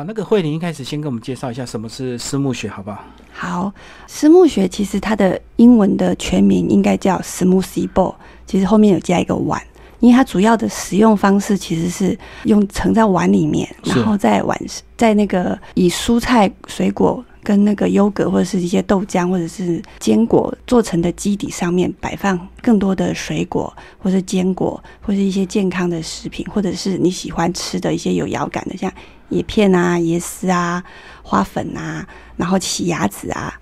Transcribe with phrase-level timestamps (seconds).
[0.00, 3.04] 好，那个慧玲一开始先跟我们介绍一下什么是私募学，好不好？
[3.34, 3.72] 好，
[4.06, 8.14] 私募学其实它的英文的全名应该叫 Smoothie Bowl，
[8.46, 9.62] 其实后面有加一个碗，
[9.98, 14.58] 因为它主要的使用方式其实是用盛在碗里面，然后在碗
[14.96, 28.92] 在那个以蔬菜、水果跟那个优格或者是一些豆浆或者是坚果做成的基底上面摆放更多的水果或是坚果或是一些健康的食品，或者是你喜欢吃的一些有咬感的，像
[29.30, 30.82] 叶片啊、椰丝啊、
[31.22, 32.06] 花粉啊，
[32.36, 33.58] 然后奇亚籽啊。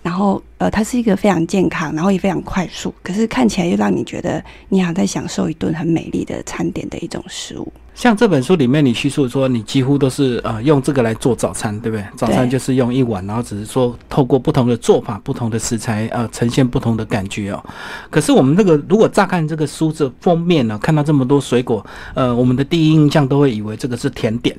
[0.00, 7.70] 然后，呃，它是一个非常健康，然后也非常快速，可是看起来又让你觉得你好像在享受一顿很美丽的餐点的一种食物。
[7.98, 12.06] 像这本书里面，你叙述说你几乎都是呃用这个来做早餐，对不对？
[12.16, 17.60] 早餐就是用一碗，然后只是说透过不同的做法、不同的食材，呃，呈现不同的感觉哦。
[18.08, 21.84] 可是我们那个如果乍看这个书的封面呢，看到这么多水果，
[22.14, 24.56] 呃，我们的第一印象都会以为这个是甜点。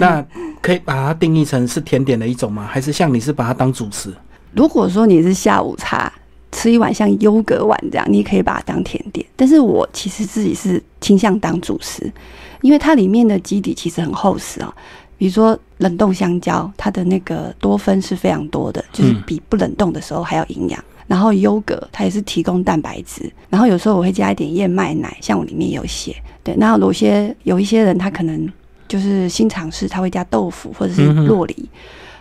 [0.00, 0.24] 那
[0.62, 2.66] 可以把它定义成是甜点的一种吗？
[2.66, 4.10] 还是像你是把它当主食？
[4.54, 6.10] 如果说你是下午茶
[6.52, 9.26] 吃一碗像优格碗这样，你可以把它当甜点。
[9.36, 12.10] 但是我其实自己是倾向当主食，
[12.60, 14.72] 因为它里面的基底其实很厚实哦。
[15.16, 20.84] 比如说冷冻香蕉，它的那个多酚是非常多的，就是比不冷冻的时候还要营养。
[21.06, 26.14] 然后优格它也是提供蛋白质，然后有时候我会加一点燕麦奶，像我里面有写。
[26.44, 28.46] 对，那有些有一些人他可能
[28.86, 31.68] 就是新尝试，他会加豆腐或者是洛梨。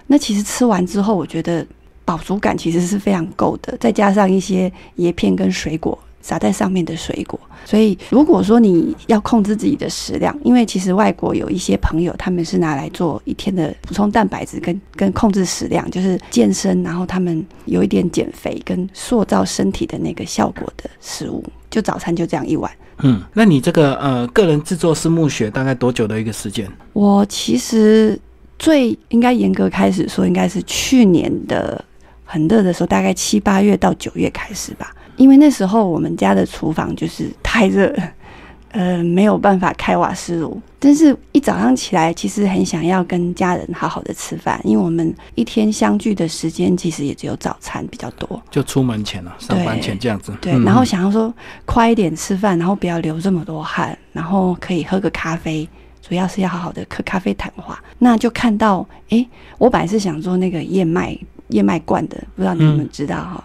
[0.07, 1.65] 那其实吃完之后，我觉得。
[2.07, 22.71] 饱足感其实是非常够的，再加上一些叶片跟水果撒在上面的水果，所以如果说你要控制自己的食量，因为其实外国有一些朋友他们是拿来做一天的补充蛋白质跟跟控制食量，就是健身，然后他们有一点减肥跟塑造身体的那个效果的食物，就早餐就这样一碗。
[23.03, 26.69] 嗯，那你这个呃个人制作是木雪大概多久的一个时间？
[26.93, 28.19] 我其实
[28.59, 31.83] 最应该严格开始说，应该是去年的。
[32.29, 37.93] 很热的时候，大概七八月到九月开始吧，因为那时候我们家的厨房就是太热，
[38.71, 40.61] 呃，没有办法开瓦斯炉。
[40.79, 50.31] 但是，一早上起来，其实很想要跟家人好好的吃饭，因为我们一天相聚的时间其实也只有早餐比较多，就出门前了，上班前这样子。
[50.39, 51.33] 对，然后想要说
[51.65, 55.67] 快一点吃饭，然后不要流这么多汗，然后可以喝个咖啡，
[56.07, 57.81] 主要是要好好的喝咖啡谈话。
[57.97, 61.17] 那就看到，哎，我本来是想做那个燕麦。
[61.51, 63.41] 燕麦罐的，不知道你们知道哈？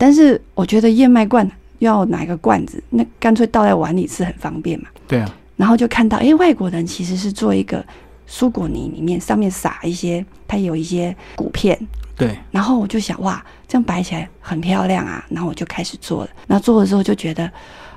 [0.00, 1.46] 但是我觉得燕麦罐
[1.80, 4.88] 要拿一个罐子，那干脆倒在碗里吃很方便嘛。
[5.06, 5.36] 对啊。
[5.58, 7.84] 然后就看到，哎，外国人其实是做一个
[8.26, 11.78] 蔬果泥，里面上面撒一些，它有一些谷片。
[12.16, 12.34] 对。
[12.50, 15.22] 然后我就想，哇，这样摆起来很漂亮啊！
[15.28, 16.30] 然后我就开始做了。
[16.46, 17.50] 那做了之后就觉得，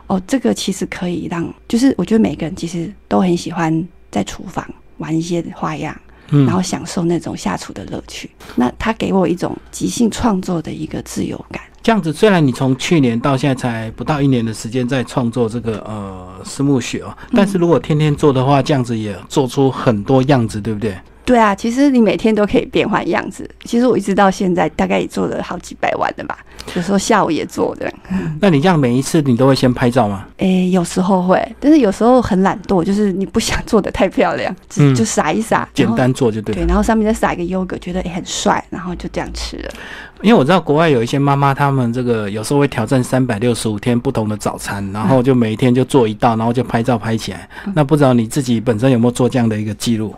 [0.08, 5.98] 哦，这个其实可以让，就是我觉得每个人其实都很喜欢在厨房玩一些花样。
[6.30, 11.62] 然后享受那种下厨的乐趣，那他给我一种即兴创作的一个自由感。
[11.84, 20.98] 这样子，虽然你从去年到现在才不到一年的时间在创作这个呃私募雪哦，但是如果天天做的话，这样子也做出很多样子，对不对？
[21.26, 23.50] 对啊，其实你每天都可以变换样子。
[23.64, 26.38] 其实我一直到现在大概也做了好几百万的吧，
[26.76, 27.92] 有时候下午也做的。
[28.42, 30.26] 那你这样每一次你都会先拍照吗？
[30.38, 34.54] 诶，有时候会，但是有时候很懒惰，就是你不想做的太漂亮，
[34.94, 36.54] 就撒一撒，简单做就对。
[36.54, 39.70] 对，然后上面再撒一个优格，觉得诶很帅，然后就这样吃了。
[40.22, 47.48] 因为我知道国外有一些妈妈，她们这个有时候会挑战三百六十五天不同的早餐，然后就每一天就做一道，然后就拍照拍起来。
[47.74, 50.14] 那不知道你自己本身有没有做这样的一个记录？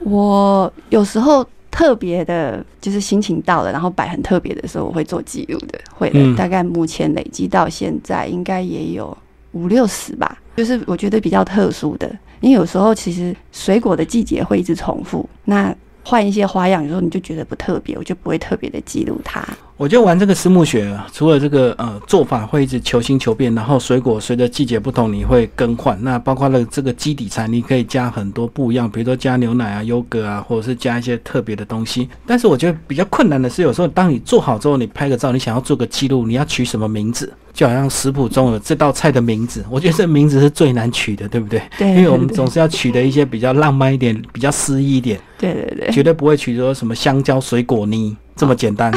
[0.00, 6.36] 我有时候特别的，就是心情到了，然后摆很特别的时候，我会做记录的，会的。
[6.36, 9.16] 大概目前累积到现在，应该也有
[9.52, 10.38] 五六十吧。
[10.56, 12.10] 就是我觉得比较特殊的，
[12.40, 15.74] 因为有时候其实水果的季节会一直重复，那
[16.08, 19.46] 换一些花样，有时候你就觉得不特别，我就不会特别的记录它。
[19.76, 32.08] 我觉得玩这个私募学，除了这个呃做法会一直求新求变，然后水果随着季节不同你会更换，那包括了这个基底餐，你可以加很多不一样，比如说加牛奶啊、优格啊，或者是加一些特别的东西。
[32.24, 37.30] 但是我觉得比较困难的是，有时候当你做好之后，你拍个照，你想要做个记录，你要取什么名字？
[37.58, 41.60] 就好像食谱中有这道菜的名字，我觉得这名字是最难取的，对不对？
[41.76, 45.18] 对，因为我们总是要取的一些比较浪漫一点、比较诗意一点。
[45.36, 48.92] 对对对，绝对不会取说什么香蕉水果泥这么简单。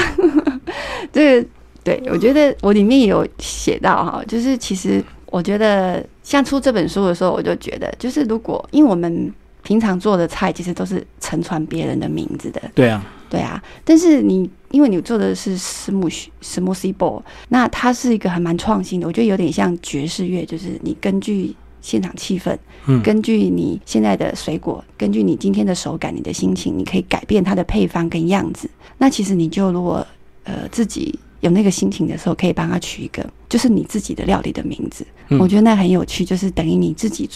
[1.12, 1.48] 这个
[1.84, 9.34] 对我觉得我里面有写到哈，就是其实我觉得像出这本书的时候，我就觉得就是如果因为我们
[9.64, 22.58] 平常做的菜其实都是承传别人的名字的，对啊，对啊，但是你因为你做的是 smooth smoothie bowl，那它是一个还蛮创新的，我觉得有点像爵士乐，就是你根据现场气氛，
[22.88, 28.70] 嗯，根据你现在的水果，根据你今天的手感、你的心情，你可以改变它的配方跟样子。
[28.98, 30.06] 那其实你就如果
[30.44, 35.08] 呃自己有那个心情的时候，可以帮他取一个就是你自己的料理的名字。
[35.30, 37.30] 嗯我觉得那很有趣，就是等于你自己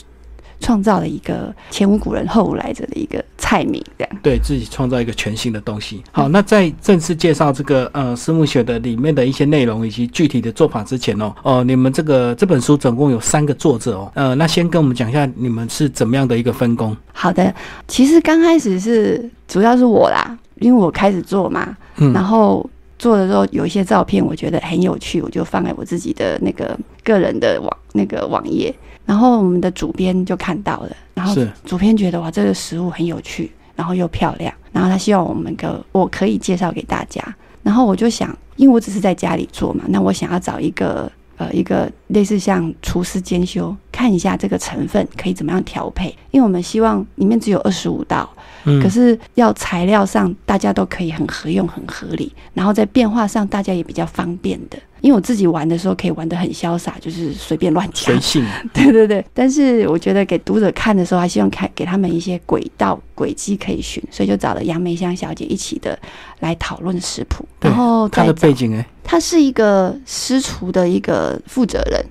[0.59, 4.17] 创造了一个前无古人后无来者的一个菜名，这样。
[4.23, 6.01] 对自己创造一个全新的东西。
[6.11, 16.95] 好，那在正式介绍这个呃私募学的里面的一些内容以及具体的做法之前哦，哦、你们这个这本书总共有三个作者哦，呃，那先跟我们讲一下你们是怎么样的一个分工？
[17.13, 17.53] 好的，
[17.87, 22.67] 其实刚开始是主要是我啦，因为我开始做嘛，嗯然后
[23.05, 28.73] 做的时候有一些照片，我觉得很有趣，我就放在我自己的那个个人的网那个网页，
[29.05, 37.21] 然后我们的主编就看到了，然后主编觉得哇，这个食物很有趣，然后又漂亮，然后他希望我们个我可以介绍给大家，
[37.61, 48.29] 然后我就想，因为我只是在家里做嘛，那我想要找一个呃一个类似像厨师兼修，看一下这个成分可以怎么样调配，因为我们希望里面只有二十五道，
[48.65, 48.83] 嗯。
[48.83, 54.77] 可是要材料上大家都可以很合用、很合理，然后在变化上大家也比较方便的。
[54.99, 59.23] 因为我自己玩的时候可以玩得很潇洒，就是随便乱加随，性， 对对对。
[59.33, 65.97] 但是我觉得给读者看的时候，还希望看给他们一些轨道轨迹可以寻，所以就找了杨梅香小姐一起的
[66.39, 72.03] 来讨论食谱，然后他再找的背景哎，她是一个私厨的一个负责人，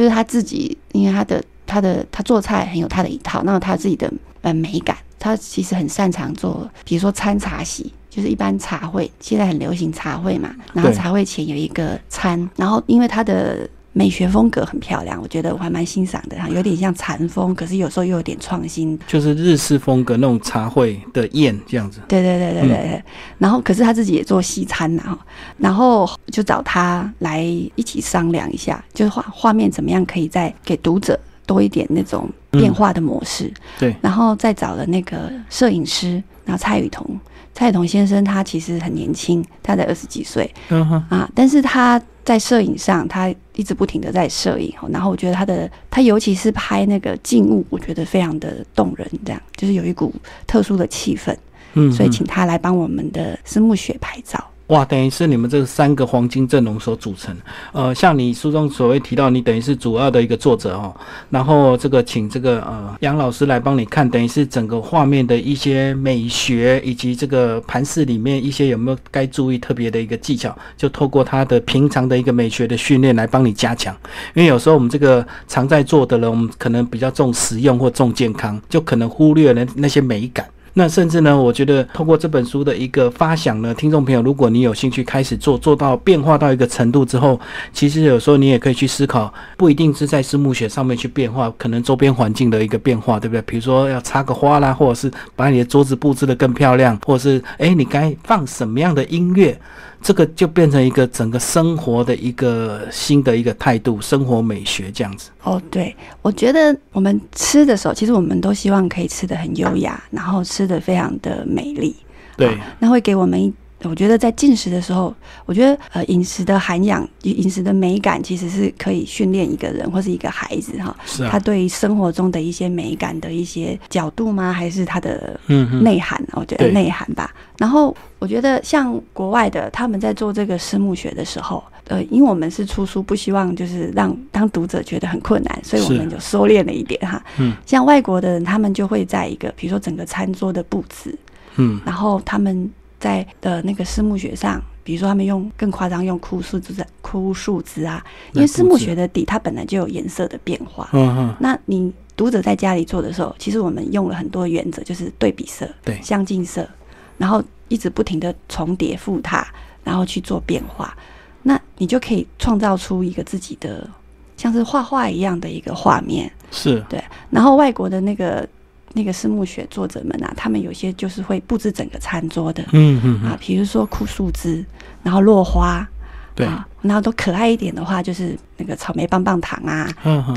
[0.00, 4.10] 就是他自己，因为他的他的他做菜很有他的一套，那有他自己的
[4.40, 4.96] 呃美感。
[5.18, 13.68] 他其实很擅长做，比如说餐茶席，就是一般茶会，现在很流行茶会嘛，然后茶会前有一个餐，然后因为他的。
[13.92, 22.00] 美学风格很漂亮，我觉得我还蛮欣赏的哈，有点像禅风，可是有时候又有点创新，就是日式风格那种茶会的宴这样子。
[22.06, 23.02] 对对对对对对。
[23.38, 25.18] 然后，可是他自己也做西餐呐、哈，
[25.58, 33.52] 然后就找他来一起商量一下，就是画画面怎么样可以再给读者多一点那种变化的模式。
[33.78, 37.04] 对，然后再找了那个摄影师，然后蔡雨桐，
[37.52, 50.14] 蔡雨桐先生他其实很年轻，他才二十几岁嗯哼，啊，但是他在摄影上，他一直不停的在摄影，然后我觉得他的他尤其是拍那个静物，我觉得非常的动人，这样就是有一股
[50.46, 51.36] 特殊的气氛，
[51.72, 54.38] 嗯，所以嗯请他来帮我们的思慕雪拍照。
[54.70, 57.36] 哇，等于是你们这三个黄金阵容所组成。
[57.72, 60.94] 呃，像你书中所谓提到，你等于是主要的一个作者哦，
[61.28, 73.92] 然后这个请这个呃杨老师来帮你看，等于是整个画面的一些美学以及这个盘式里面一些有没有该注意特别的一个技巧，就透过他的平常的一个美学的训练来帮你加强。
[74.34, 80.46] 因为有时候我们这个常在做的人，我们可能比较重实用或重健康，就可能忽略了那些美感。
[80.74, 87.38] 那甚至呢，我觉得通过这本书的一个发想呢，听众朋友，如果你有兴趣开始做，做到变化到一个程度之后，
[87.72, 93.42] 其实有时候你也可以去思考，不一定是在私募学上面去变化，可能周边环境的一个变化，对不对？
[93.42, 99.58] 比如说要插个花啦，或者是把你的桌子布置得更漂亮，或者是诶，你该放什么样的音乐，
[100.02, 105.30] 这个就变成一个整个生活的一个新的一个态度，生活美学这样子。
[105.42, 111.94] 哦，对，我觉得我们吃的时候，其实我们都希望可以吃的很优雅，然后吃的非常的美丽。
[112.36, 113.52] 对好，那会给我们一，
[113.84, 115.14] 我觉得在进食的时候，
[115.46, 120.94] 我觉得呃饮食的涵养、饮食的美感，其实是可以训练一个人或是一个孩子哈，
[121.30, 124.52] 他，对于生活中的一些美感的一些角度吗？
[124.52, 126.22] 还是他的嗯，内涵？
[126.32, 127.34] 我觉得内涵吧。
[127.58, 137.22] 然后我觉得像国外的，他们在做这个私募学的时候，呃，因为我们是出书，不希望就是让当读者觉得很困难，所以我们就收敛了一点哈。
[137.38, 141.18] 嗯像外国的人，他们就会在一个比如说整个餐桌的布置，
[141.56, 142.70] 嗯，然后他们
[143.00, 148.04] 在的那个私募学上，比如说他们用更夸张用枯树枝、枯树枝啊，
[148.34, 150.88] 因为私募学的底它本来就有颜色的变化。
[150.92, 155.98] 嗯嗯，那你读者在家里做的时候，其实我们用了很多原则，就是对比色、对。
[156.02, 156.68] 相近色，
[157.16, 159.48] 然后一直不停的重叠复沓，
[159.82, 160.94] 然后去做变化，
[161.42, 163.88] 那你就可以创造出一个自己的
[164.36, 166.30] 像是画画一样的一个画面。
[166.50, 168.46] 是，对，然后外国的那个
[168.92, 172.62] 那个私募学作者们啊，他们有些就是会布置整个餐桌的。
[172.72, 174.64] 嗯嗯嗯，，啊比如说枯树枝，
[175.02, 175.88] 然后落花，
[176.34, 179.88] 对，啊，然后都可爱一点的话，就是那个草莓棒棒糖啊，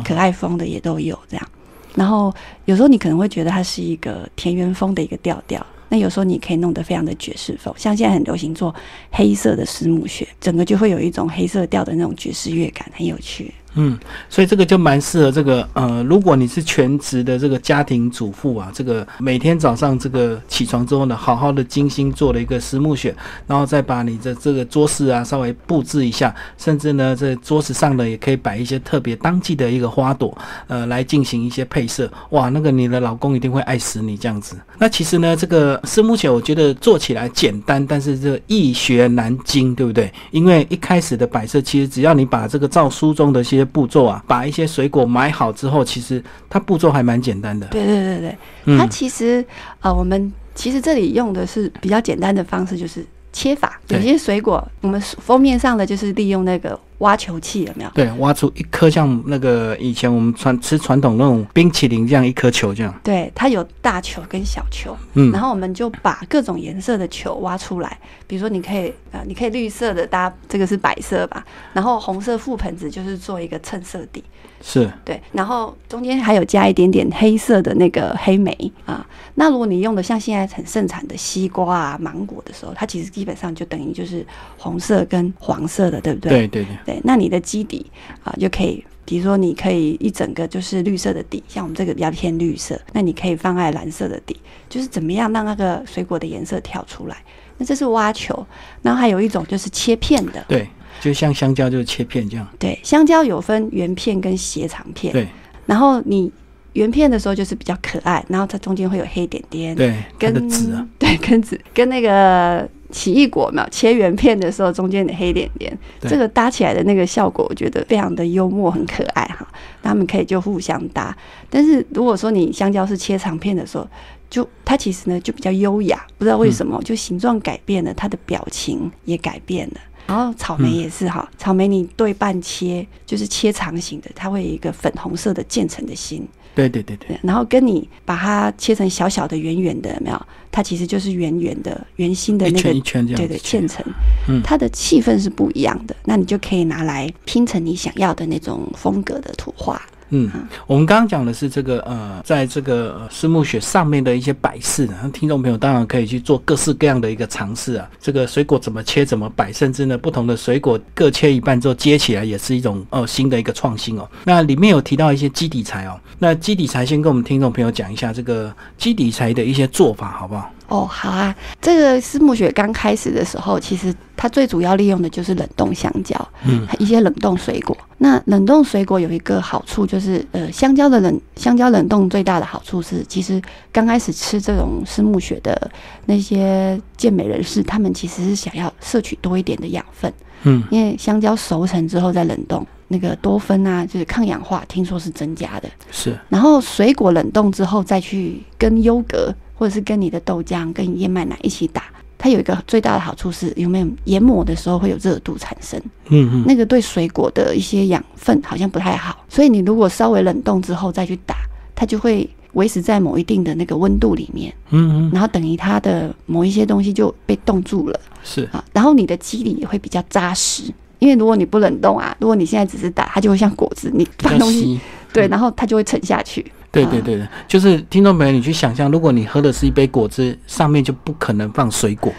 [0.05, 1.47] 可爱风的也都有这样。
[1.95, 2.33] 然后
[2.65, 8.73] 有时候你可能会觉得它是一个田园风的一个调调，那有时候你可以弄得非常的爵士风，像现在很流行做
[9.11, 13.53] 黑色的实木雪，整个就会有一种黑色调的那种爵士乐感，很有趣。
[13.75, 13.97] 嗯，
[14.29, 23.15] 所以这个就蛮适合这个呃，如果你是全职的这个家庭主妇啊，这个每天早上这个起床之后呢，好好的精心做了一个实木选，
[23.47, 30.37] 然后再把你的这个桌饰啊稍微布置一下，甚至呢这桌子上呢也可以摆一些特别当季的一个花朵，
[30.67, 32.11] 呃，来进行一些配色。
[32.29, 34.55] 哇，那个你的老公一定会爱死你这样子。
[34.77, 40.11] 那其实呢，这个实木选我觉得做起来简单，但是这易学难精，对不对？
[40.31, 47.65] 因为一开始的摆设，其实只要你把这个照书中的一些些步骤啊，把一些水果买好之后，其实它步骤还蛮简单的。
[47.67, 49.43] 对对对对，嗯它其实
[49.81, 53.79] 呃，我们其实这里用的是比较简单的方式，就是切法。
[53.87, 57.89] 有些水果，我们封面上的就是利用那个挖球器，有没有？
[57.91, 65.31] 对，挖出一颗像那个以前我们传吃传统那种冰淇淋这样一颗球这样，对，它有大球跟小球，嗯。
[65.31, 74.23] 然后我们就把各种颜色的球挖出来，比如说你可以呃，你可以绿色的搭，这个是白色吧，然后红色覆盆子就是做一个衬色底，
[74.65, 79.05] 是对，然后中间还有加一点点黑色的那个黑莓啊。
[79.35, 84.25] 那如果你用的像现在很盛产的西瓜啊、芒果的时候，它其实基本上就等于就是
[84.57, 86.47] 红色跟黄色的，对不对？
[86.47, 87.85] 对对对，对，那你的基底
[88.23, 94.39] 啊就可以，比如说你可以一整个就是绿色的底，像我们这个比较偏绿色，那你可以放在蓝色的底，
[94.69, 97.17] 就是怎么样让那个水果的颜色跳出来。
[97.57, 98.45] 那这是挖球，
[98.81, 100.67] 然后还有一种就是切片的，对，
[101.03, 105.27] 就像香蕉就是切片这样，对，香蕉有分圆片跟斜长片，对。
[105.65, 106.31] 然后你
[106.73, 111.59] 圆片的时候就是比较可爱，然后它中间会有黑点点，对，跟的籽啊，对，跟籽。
[111.73, 119.45] 跟那个奇异果嘛，切圆片的时候中间的黑点点，这个搭起来的那个效果，我觉得非常的幽默，很可爱哈。
[119.81, 121.15] 他们可以就互相搭，
[121.49, 123.85] 但是如果说你香蕉是切长片的时候，
[124.29, 129.75] 就它其实呢就比较优雅，不知道为什么，就形状改变了，它的表情也改变了。
[130.05, 140.21] 然后草莓也是哈，草莓你对半切，就是切长形的，它会有一个粉红色的渐层的心，对对对对，然后跟你把它切成小小的、圆圆的，有没有？
[140.51, 143.83] 它其实就是圆圆的、圆心的那个一圈一，圈这样对对，渐层
[144.27, 145.95] 嗯，它的气氛是不一样的。
[146.05, 149.81] 那你就可以拿来拼成你想要的那种风格的图画。
[150.09, 150.29] 嗯，
[150.67, 157.89] 我们刚刚讲的是这个呃，在这个呃丝木雪上面的一些摆饰，那听众朋友当然可以去做各式各样的一个尝试啊。
[157.99, 164.07] 这个水果怎么切，怎么摆，甚至呢不同的水果各切一半之后接起来，也是一种呃新的一个创新哦。
[164.25, 170.49] 那里面有提到一些基底材哦，那基底材先跟我们听众朋友讲一下这个基底材的一些做法，好不好？
[170.73, 177.77] 哦，好啊，这个丝木雪刚开始的时候，其实它最主要利用的就是冷冻香蕉，嗯，一些冷冻水果。
[177.99, 183.39] 那冷冻水果有一个好处就是，呃，香蕉的冷香蕉冷冻最大的好处是，其实
[183.71, 185.71] 刚开始吃这种丝木雪的
[186.07, 190.11] 那些健美人士，他们其实是想要摄取多一点的养分，
[190.41, 195.69] 嗯，因为香蕉熟成之后再冷冻，那个多酚啊，就是抗氧化，听说是增加的。
[195.91, 199.31] 是，然后水果冷冻之后再去跟优格
[199.63, 201.83] 或者是跟你的豆浆、跟燕麦奶一起打，
[202.17, 211.37] 它有一个最大的好处是，有没有研磨的时候会有热度产生，嗯嗯，那个对水果的一些养分好像不太好，所以你如果稍微冷冻之后再去打，
[211.73, 220.63] 它就会维持在某一定的那个温度里面，嗯嗯然后等于它的某一些东西就被冻住了是，啊，然后你的肌理也会比较扎实。
[220.99, 224.77] 因为如果你不冷冻啊，如果你现在只是打，它就会像果子，你放东西。
[225.13, 226.45] 对，然后它就会沉下去。
[226.73, 232.11] 对对对对，就是听众朋友，你去想象，如果你喝的是一杯果汁，上面就不可能放水果，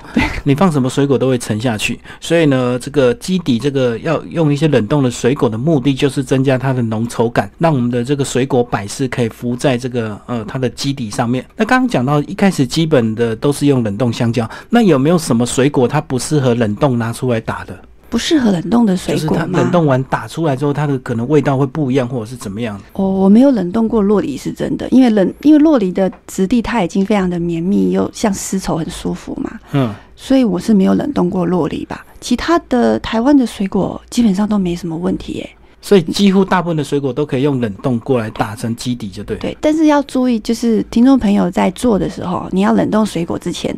[0.44, 1.98] 你放什么水果都会沉下去。
[2.20, 11.44] 所以呢，这个基底这个要用一些冷冻的水果的目的，就是增加它的浓稠感，让我们的这个水果摆饰可以浮在这个呃它的基底上面。
[11.56, 17.76] 那刚刚讲到一开始基本的都是用冷冻香蕉，那有没有什么水果它不适合冷冻拿出来打的？
[18.14, 19.58] 不适合冷冻的水就是它果吗？
[19.58, 22.80] 冷冻完打出来之后，它的可能味道会不一样，或者是怎么样？
[22.92, 29.92] 哦，我没有冷冻过洛梨是真的，因为冷，因为洛梨的质地它已经非常的绵密，又像丝绸很舒服嘛，嗯。
[30.14, 32.06] 所以我是没有冷冻过洛梨吧。
[32.20, 35.50] 其他的台湾的水果基本上都没什么问题耶。
[35.82, 39.36] 所以几乎大部分的水果都可以用冷冻过来打成基底，就对。
[39.38, 43.76] 对，但是要注意，就是听众朋友在做的时候，你要冷冻水果之前，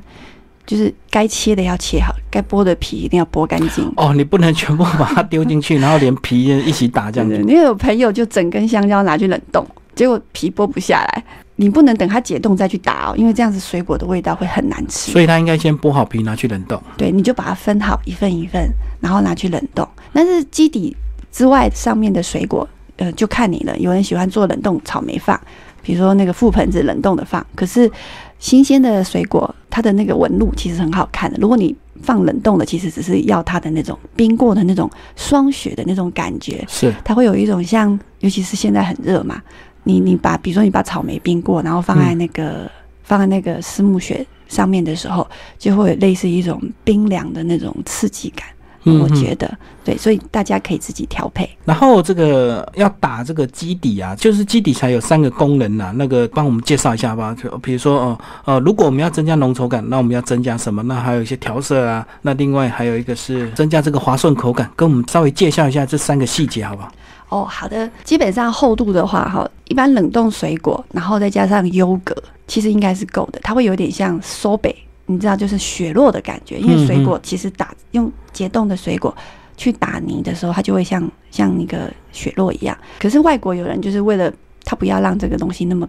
[0.67, 3.91] 就是该切的要切好，该剥的皮一定要剥干净。
[3.97, 7.37] 哦，你不能全部把它丢进去，然后连皮一起打这样子。
[7.37, 11.25] 因为有朋友就整根香蕉拿去冷冻，结果皮剥不下来。
[11.59, 15.11] 你不能等它解冻再去打哦，因为这样子水果的味道会很难吃。
[15.11, 16.79] 所以它应该先剥好皮拿去冷冻。
[16.99, 18.69] 对，你就把它分好一份一份，
[19.01, 19.89] 然后拿去冷冻。
[20.13, 20.95] 但是基底
[21.33, 23.75] 之外上面的水果，呃，就看你了。
[23.79, 25.41] 有人喜欢做冷冻草莓放，
[25.81, 27.91] 比如说那个覆盆子冷冻的放，可是
[28.39, 31.39] 新鲜的水果，它的那个纹路其实很好看的。
[31.41, 39.43] 如果你放冷冻的，其实只是要它的那种冰过的那种霜雪的那种感觉，是它会有一种像，尤其是现在很热嘛，
[39.85, 42.71] 你你把比如说你把草莓冰过，然后放在那个、
[43.03, 45.27] 放在那个丝木雪上面的时候，
[45.59, 48.47] 就会有类似一种冰凉的那种刺激感。
[48.87, 49.53] 我觉得
[49.85, 51.49] 对，所以大家可以自己调配。
[51.65, 57.37] 然后这个要打这个基底啊，就是基底才有三个功能呐、那个帮我们介绍一下吧。
[57.41, 60.83] 就比如说哦呃，如果我们要增加浓稠感，那我们要增加什么？
[60.85, 62.07] 那还有一些调色啊。
[62.23, 66.93] 那另外还有一个是增加这个滑顺口感，跟我们稍微介绍一下这三个细节，好不好？
[67.29, 67.91] 哦，好的。
[68.05, 72.15] 基本上厚度的话，哈，一般冷冻水果，然后再加上优格，
[72.47, 73.41] 其实应该是够的。
[73.43, 74.73] 它会有点像收北，
[75.07, 76.59] 你知道，就是雪落的感觉。
[76.59, 79.15] 因为水果其实打用解冻的水果
[79.57, 82.77] 去打泥的时候，它就会像像那个雪落一样。
[82.99, 84.33] 可是外国有人就是为了
[84.65, 85.89] 他不要让这个东西那么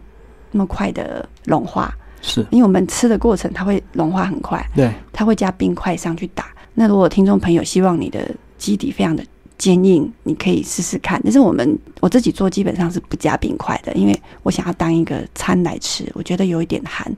[0.52, 6.46] 那么快的融化，是因为我们吃的过程它会融化很快，对，它会加冰块上去打。
[6.74, 9.24] 那如果听众朋友希望你的基底非常的
[9.58, 11.20] 坚硬，你可以试试看。
[11.24, 17.12] 但是我们我自己做基本上是不加冰块的，因为我想要当一个餐来吃，我觉得有一点寒。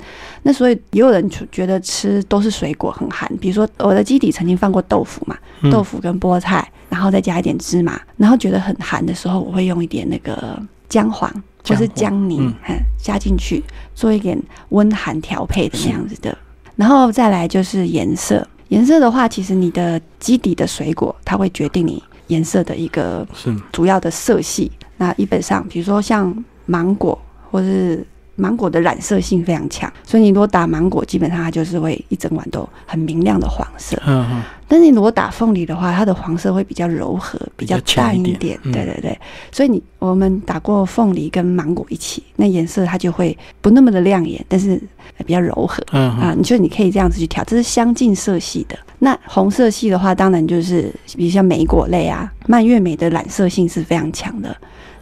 [0.44, 11.30] 那所以也有人觉得吃都是水果很寒，比如说我的基底曾经放过豆腐嘛，嗯豆腐跟菠菜，然后再加一点芝麻，然后觉得很寒的时候，我会用一点那个姜黄
[11.68, 13.62] 或是姜泥嗯嗯加进去，
[13.94, 16.38] 做一点温寒调配的那样子的。
[16.76, 24.72] 然后再来就是颜色，颜色的话，其实你的基底的水果，它会决定你颜色的一个是主要的色系。
[24.98, 26.34] 那基本上，比如说像
[26.66, 27.18] 芒果
[27.52, 28.06] 或是
[28.36, 34.02] 芒果的染色性非常强，所以你如果打芒果，基本上它就是会一整晚都很明亮的黄色。
[34.06, 39.20] 嗯嗯但是你如果打凤梨的话，它的黄色会比较柔和，比较淡一一点嗯对对对，
[39.52, 44.80] 所以你我们打过凤梨跟芒果一起，那颜色它就会不那么的亮眼，但是
[45.26, 45.84] 比较柔和。
[45.92, 48.78] 嗯啊，你就你可以这样子去调，这是相近色系的。
[49.00, 54.56] 那红色系的话，当然就是比如像莓果类啊，蔓越莓的染色性是非常强的，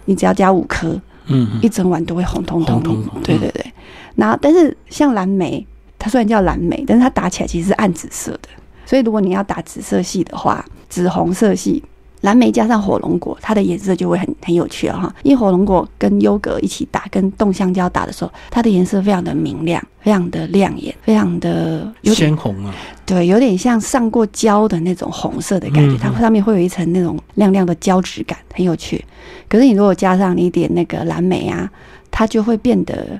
[0.05, 2.75] 你只要加五颗，嗯一整碗都会红彤彤。
[2.75, 3.73] 红彤彤对对对。
[4.15, 5.65] 然后，但是像蓝莓，
[5.99, 8.49] 它虽然叫蓝莓，但是它打起来其实是暗紫色的。
[8.85, 11.83] 所以如果你要打紫色系的话，紫红色系。
[12.21, 15.13] 蓝莓加上火龙果，它的颜色就会很很有趣了哈。
[15.23, 22.73] 因为火龙果跟优格一起打，跟冻香蕉打的时候，它的颜色非常的明亮，非常的亮眼，非常的鲜红啊，
[23.05, 29.03] 对，有点像上过胶的那种红色的感觉，嗯它上面会有一层那种亮亮的胶质感，很有趣。
[29.47, 31.69] 可是你如果加上一点那个蓝莓啊，
[32.09, 33.19] 它就会变得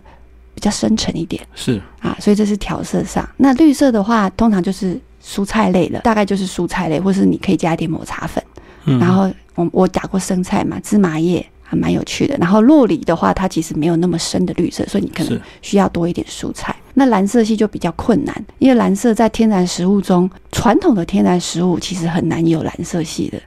[0.55, 3.27] 比较深沉一点是啊，所以这是调色上。
[3.37, 8.43] 那绿色的话，通常就是蔬菜类的，大概就是蔬菜类，或是你可以加一点抹茶粉。
[8.87, 12.35] 嗯，然后我我打过生菜嘛，芝麻叶还蛮有趣的。
[12.37, 16.75] 然后洛梨的话，它其实没有那么深的绿色，所以你可能需要多一点蔬菜。
[16.95, 23.37] 那蓝色系就比较困难，因为蓝色在天然食物中，传统的天然食物其实很难有蓝色系的。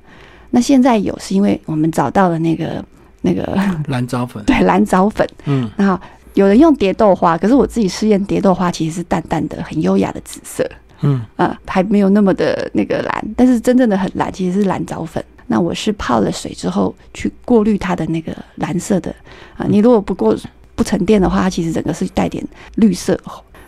[0.51, 2.85] 那现在有，是因为我们找到了那个
[3.23, 5.99] 那个 蓝藻粉，对蓝藻粉，嗯然后
[6.35, 10.69] 有人用蝶豆花，可是我自己试验蝶豆花其实是淡淡的、很优雅的紫色。
[11.03, 15.25] 嗯啊，还没有那么的那个蓝，但是真正的很蓝，其实是蓝藻粉。
[15.53, 19.13] 那我是泡了水之后去过滤它的那个蓝色的
[19.57, 20.37] 啊，你如果不过
[20.77, 22.43] 不沉淀的话，它其实整个是带点
[22.77, 23.19] 绿色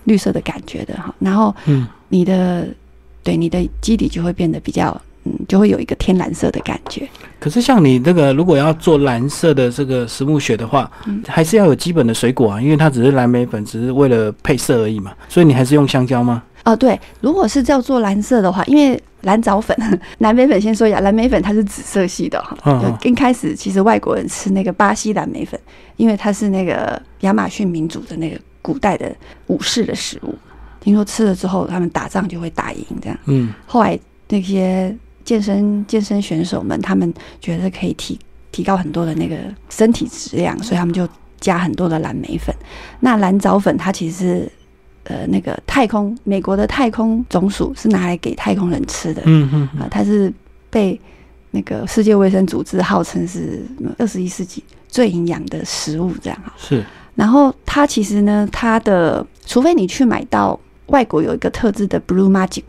[0.04, 1.12] 绿色的感觉的哈。
[1.18, 2.68] 然后嗯你的
[3.24, 7.08] 对你的基底就会变得比较嗯，就会有一个天蓝色的感觉。
[7.40, 15.12] 可是像你这个，如果要做蓝色的这个实木雪的话，嗯还是要有基本的水果啊，因为它只是蓝莓粉，只是为了配色而已嘛。
[15.28, 16.42] 所以你还是用香蕉吗？
[16.64, 19.76] 哦，对，如果是叫做蓝色的话，因为蓝藻粉、
[20.18, 22.56] 蓝莓粉，先说一下，蓝莓粉它是紫色系的哈。
[22.64, 25.58] 嗯一开始其实外国人吃那个巴西蓝莓粉，
[25.96, 29.14] 因为它是那个亚马逊民族的那个古代的
[29.48, 30.34] 武士的食物，
[30.80, 33.18] 听说吃了之后他们打仗就会打赢这样。
[33.26, 33.98] 嗯后来
[34.28, 38.18] 那些健身健身选手们，他们觉得可以提
[38.50, 39.36] 提高很多的那个
[39.68, 41.08] 身体质量，所以他们就
[41.40, 42.54] 加很多的蓝莓粉。
[43.00, 44.52] 那蓝藻粉它其实是
[45.04, 50.32] 呃那个太空美国的太空总署是拿来给太空人吃的，嗯嗯啊，它是
[50.70, 50.98] 被
[51.50, 53.62] 那个世界卫生组织号称是
[53.98, 56.52] 二十一世纪最营养的食物，这样哈。
[56.56, 56.84] 是
[57.14, 62.64] 然后它其实呢，它的除非你去买到外国有一个特制的 Blue Magic，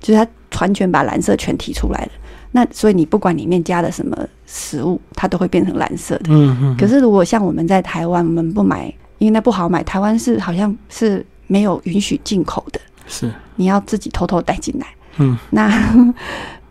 [0.00, 2.10] 就是它完全把蓝色全提出来了。
[2.50, 6.24] 那所以你不管里面加了什么食物，它都会变成蓝色的。
[6.28, 14.86] 嗯嗯，可是如果像我们在台湾，我们不买，因为那不好买，台湾是好像是没有允许进口的，是你要自己偷偷带进来。
[15.16, 15.68] 嗯那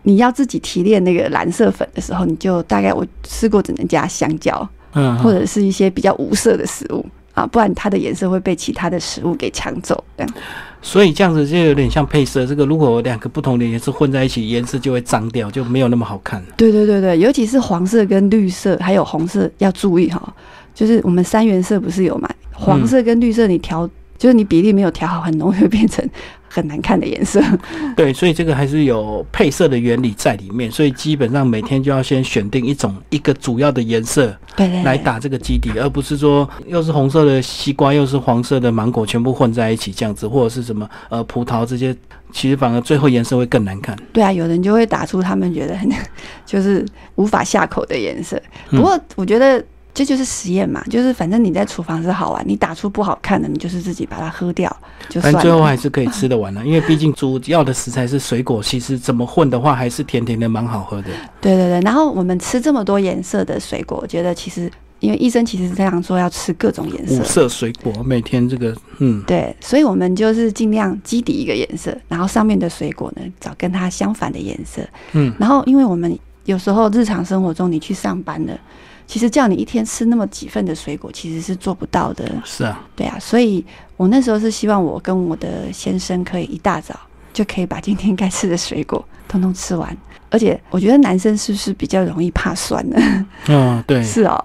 [0.03, 10.01] 你要自己提炼那个蓝色粉的时候，你就大概我试过只能加香蕉，嗯，或者是一些比较无色的食物啊，不然它的颜色会被其他的食物给抢走。
[10.15, 10.33] 这样，
[10.81, 12.45] 所以这样子就有点像配色。
[12.45, 16.41] 这个如果两个不同的颜色混在一起，颜色就会脏掉，就没有那么好看。
[16.55, 20.33] 对对对对，尤其是黄色跟绿色还有红色要注意哈，
[20.73, 22.29] 就是我们三原色不是有嘛？
[22.53, 26.08] 黄色跟绿色你调，就是你比例没有调好，很容易会变成。
[26.49, 27.43] 很难看的颜色，
[27.95, 41.95] 对，所以这个还是有配色的原理在里面，所以基本上每天就要先选定一种一个主要的颜色，对，来打这个基底，而不是说又是红色的西瓜，又是黄色的芒果，全部混在一起这样子，或者是什么呃葡萄这些，
[42.32, 43.95] 其实反而最后颜色会更难看。
[44.13, 45.88] 对啊，有人就会打出他们觉得很
[46.45, 46.84] 就是
[47.15, 49.63] 无法下口的颜色，不过我觉得。
[49.97, 54.69] 这就是实验嘛，就是反正你在厨房是好玩，你打出不好看的，你就是自己把它喝掉，
[55.10, 55.33] 就算。
[55.33, 61.10] 但最后还是可以吃得完的，因为毕竟主要的食材是水果，其实怎么混的话，还是甜甜的，蛮好喝的。
[61.41, 67.15] 对对对，然后我们吃这么多颜色的水果，我觉得其实因为医生其实是这样说，要吃各种颜色。
[67.15, 69.23] 五色水果，每天这个嗯。
[69.25, 74.81] 对，所以我们就是尽量基底一个颜色，然后上面的水果呢找跟它相反的颜色。
[75.13, 75.33] 嗯。
[75.39, 76.15] 然后，因为我们
[76.47, 78.60] 有时候日常生活中你去上班的。
[79.05, 82.29] 其实叫你一天吃那么几份的水果，其实是做不到的。
[82.43, 86.93] 是啊，对啊，所以我那时候是希望我跟我的先生可以一大早
[87.31, 89.95] 就可以把今天该吃的水果通通吃完。
[90.29, 93.25] 而且我觉得男生是不是比较容易怕酸呢？
[93.47, 94.43] 嗯，对，是哦。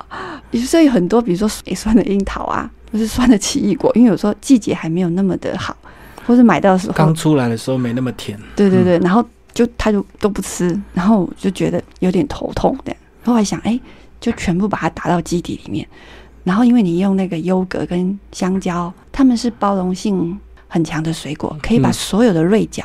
[0.65, 5.77] 所以很多比如说水酸的樱桃啊，或是酸的奇异果，因为有时候季节还没有那么的好，
[6.25, 8.39] 或是买到的时候刚出来的时候没那么甜。
[8.55, 12.95] 对对对，然后就他就都不吃，然后就觉得有点头痛的。
[13.25, 13.79] 后来想，哎。
[14.23, 15.85] 就全部把它打到基底里面，
[16.45, 20.39] 然后因为你用那个优格跟香蕉，它们是包容性
[20.69, 22.85] 很强的水果，可以把所有的锐角，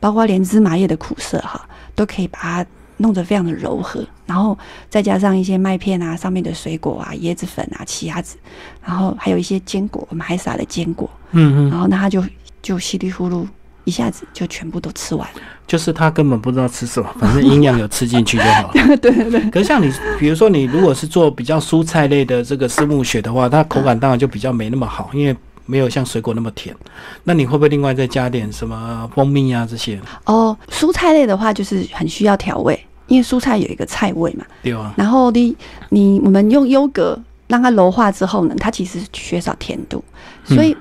[0.00, 4.56] 包括连芝麻叶的苦涩哈，都可以把它弄得非常的柔和，然后
[4.88, 8.38] 再加上一些麦片啊，上面的水果啊，椰子粉啊，奇亚籽，
[8.82, 12.24] 然后还有一些坚果，我们还撒了坚果，嗯嗯，然后那它就
[12.62, 13.46] 就稀里糊涂。
[13.88, 18.72] 一下子就全部都吃完了，就是他根本不知道吃什么，反正营养有吃进去就好了。
[19.00, 19.40] 对对对。
[19.50, 26.76] 可是像你，比如说你如果是做比较蔬菜类的这个丝木雪的话，它口感当然就比较没那么好，因为没有像水果那么甜。
[27.24, 29.98] 那你会不会另外再加点什么蜂蜜啊这些？
[30.26, 34.44] 哦，蔬菜类的话就是很需要调味，因为蔬菜有一个菜味嘛。
[34.62, 34.92] 对啊。
[34.98, 35.56] 然后你
[35.88, 40.04] 你我们用优格让它柔化之后呢，它其实缺少甜度，
[40.44, 40.76] 所以。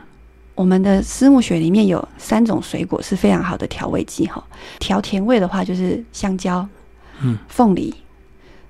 [0.57, 4.43] 我们的思木雪里面有三种水果是非常好的调味剂哈，
[4.79, 6.67] 调甜味的话就是香蕉、
[7.21, 7.93] 嗯，凤梨，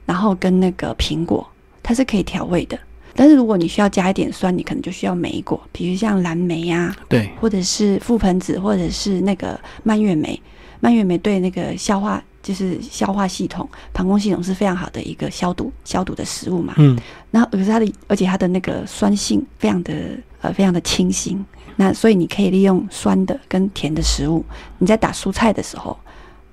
[0.05, 1.47] 然后跟那个苹果，
[1.81, 2.77] 它是可以调味的。
[3.15, 10.39] 但是如果你需要加一点酸，你可能就需要莓果，比如像蓝莓呀，对，或者是覆盆子，或者是那个蔓越莓。
[10.79, 16.75] 蔓越莓对那个消化，就是消化系统、膀胱系统是非常好的一个消毒消毒的食物嘛。
[16.77, 16.95] 嗯，
[17.31, 19.93] 然后可是它的，而且它的那个酸性非常的
[20.41, 21.43] 呃，非常的清新。
[21.79, 24.43] 那所以你可以利用酸的跟甜的食物，
[24.79, 25.97] 你在打蔬菜的时候，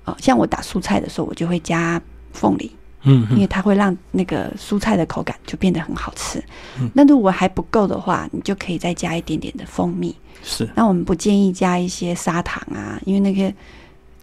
[0.05, 1.99] 呃，像我打蔬菜的时候，我就会加
[2.31, 6.41] 凤梨，嗯，因为它会让那个蔬菜的口感就变得很好吃。
[6.93, 10.15] 那如果还不够的话，你就可以再加一点点的蜂蜜。
[10.43, 10.69] 是。
[10.75, 13.51] 那我们不建议加一些砂糖啊，因为那个，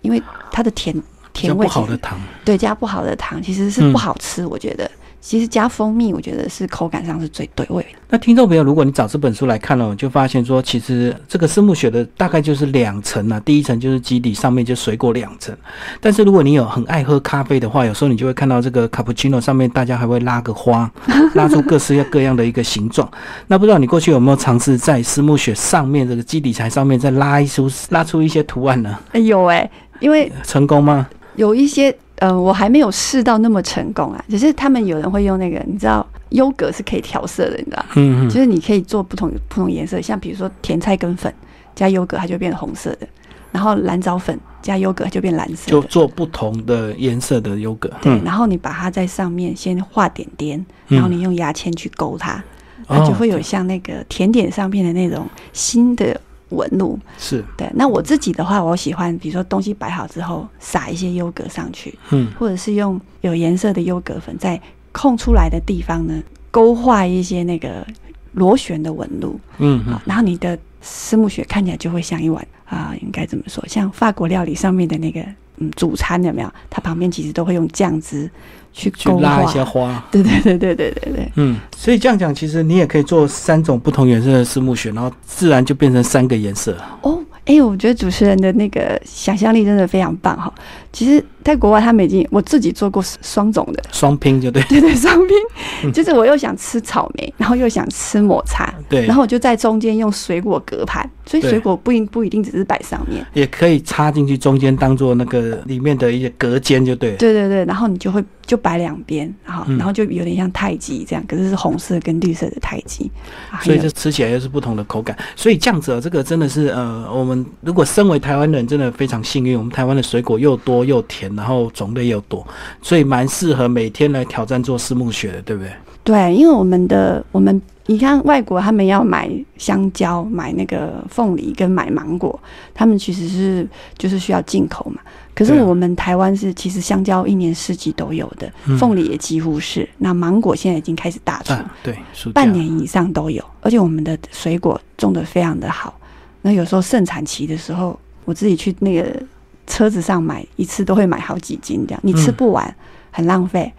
[0.02, 0.94] 因为它的甜
[1.32, 4.88] 甜味不好的糖，对，加不好的糖其实是不好吃，我觉得。
[5.22, 7.88] 其实加蜂蜜，我觉得是口感上是最对味的。
[8.08, 13.38] 那听众朋友，如果你找这本书来看了，就发现说，其实这个丝慕雪的大概就是两层啊。
[13.40, 15.56] 第一层就是基底，上面就水果两层。
[16.00, 20.90] 但是如果你有很爱喝咖啡的话，有时候你就会看到这个卡布奇诺上面， 大家还会拉个花，
[21.34, 23.08] 拉出各式各样的一个形状。
[23.46, 28.98] 那不知道你过去有没有尝试在丝慕雪上面这个基底材上面再拉一出拉出一些图案呢？
[29.12, 31.08] 有哎，因为成功吗？
[31.36, 31.96] 有一些。
[32.22, 34.24] 嗯，我还没有试到那么成功啊。
[34.28, 38.30] 只是他们有人会用那个，你知道，优格是可以调色的，你知道嗯嗯。
[38.30, 41.34] 就是你可以做不同不同颜色，像比如说甜菜根粉
[41.74, 43.06] 加优格，它就变红色的；
[43.50, 45.68] 然后蓝藻粉加优格就变蓝色。
[45.68, 47.90] 就做不同的颜色的优格。
[48.00, 52.40] 对，然后你把它在上面先画点点，然后你用牙签去勾它，
[52.86, 56.20] 它就会有像那个甜点上面的那种新的。
[56.52, 64.60] 纹路是对，那我自己的话，我喜欢比如说东西摆好之后撒一些优格上去，嗯，或者是用有颜色的优格粉在
[64.92, 67.86] 空出来的地方呢勾画一些那个
[68.32, 73.64] 螺旋的纹路，嗯，好，然后你的丝木雪看起来就会像一碗啊，应该怎么说？
[73.66, 75.20] 像法国料理上面的那个
[75.56, 76.52] 嗯主餐有没有？
[76.68, 78.30] 它旁边其实都会用酱汁。
[78.72, 86.76] 去去拉一些花， 对对对对对对对，嗯，所以这样讲，其实你也可以做三种不同颜色的丝木选，然后自然就变成三个颜色。
[87.02, 90.52] 哦，哎，我觉得主持人的那个想象力真的非常棒哈。
[90.92, 107.10] 其实在国外他们已经我自己做过双种的，双拼就对，对对， 双拼，就是我又想吃草莓，然后又想吃抹茶，对，然后我就在中间用水果隔盘，所以水果不一不一定只是摆上面，也可以插进去中间当做那个里面的一些隔间就对。
[107.10, 107.16] 了。
[107.16, 109.78] 对对对，然后你就会就摆两边，然后嗯。
[109.82, 113.10] 然后就有点像太极这样，可是是红色跟绿色的太极，
[113.50, 122.46] 啊所以这吃起来又是不同的口感，所以这样子、哦，这个真的是呃，我们如果身为台湾人，真的非常幸运，我们台湾的水果又多又甜，然后种类又多，
[122.80, 125.72] 所以蛮适合每天来挑战做丝木雪的，对不对？
[126.04, 132.38] 对，因为我们的我们你看外国他们要买香蕉、买那个凤梨跟买芒果，
[132.74, 135.00] 他们其实是就是需要进口嘛。
[135.34, 141.96] 可是我们台湾是其实香蕉一年四季都有的，嗯凤梨也几乎是，那芒果现在已经开始大出，啊，对，
[142.34, 145.98] 半年以上都有，而且我们的水果种的非常的好。
[146.42, 149.22] 那有时候盛产期的时候，我自己去那个
[149.66, 152.76] 车子上买一次都会买好几斤这样，你吃嗯不完，
[153.10, 153.72] 很浪费。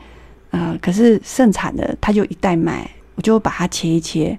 [0.51, 4.37] 呃，可是盛产的他就一袋卖，我就把它切一切，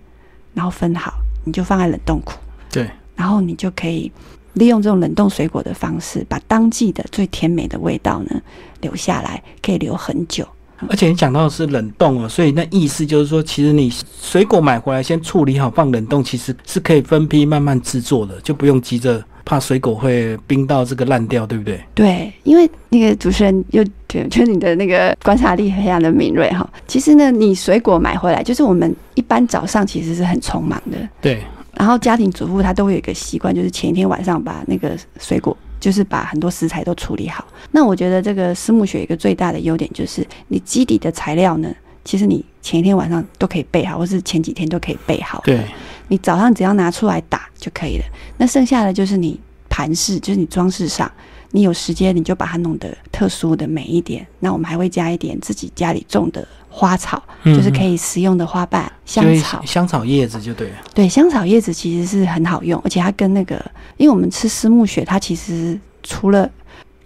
[0.55, 1.13] 然后分好，
[1.45, 2.35] 你就放在冷冻库，
[2.71, 4.11] 对，然后你就可以
[4.53, 8.41] 利用这种冷冻水果的方式，把当季的最甜美的味道呢
[8.81, 10.47] 留下来，可以留很久。
[10.89, 21.81] 而且你讲到的是冷冻哦，所以那意思就是说，其实你水果买回来先处理好放冷冻，其实是可以分批慢慢制作的，就不用急着怕水果会冰到这个烂掉，对不对？
[21.95, 26.69] 对，因为那个主持人又对，就是你的那个观察力非常的敏锐哈。
[26.87, 31.43] 其实呢，你水果买回来，就是我们一般早上其实是很匆忙的，对，
[31.75, 37.45] 然后家庭主妇她都会有一个习惯，就是前一天晚上把那个水果，就是把很多食材都处理好。
[37.71, 41.69] 那我觉得这个私木学一个最大的优点就是，你基底的材料呢，
[42.05, 45.43] 其实你前一天晚上都可以备好，或是前几天都可以备好。
[45.45, 45.61] 对，
[46.09, 48.05] 你早上只要拿出来打就可以了。
[48.37, 51.11] 那剩下的就是你盘饰，就是你装饰上，
[51.51, 54.27] 你有时间你就把它弄得特殊的美一点。
[54.41, 59.63] 那我们还会加一点自己家里种的花草，就是可以以食用的花瓣、香草。
[59.65, 60.77] 香草叶子就对了。
[60.95, 63.55] 对，香草叶子其实是很好用，而且它跟那个，
[63.97, 66.51] 因为我们吃丝木雪，它其实除了，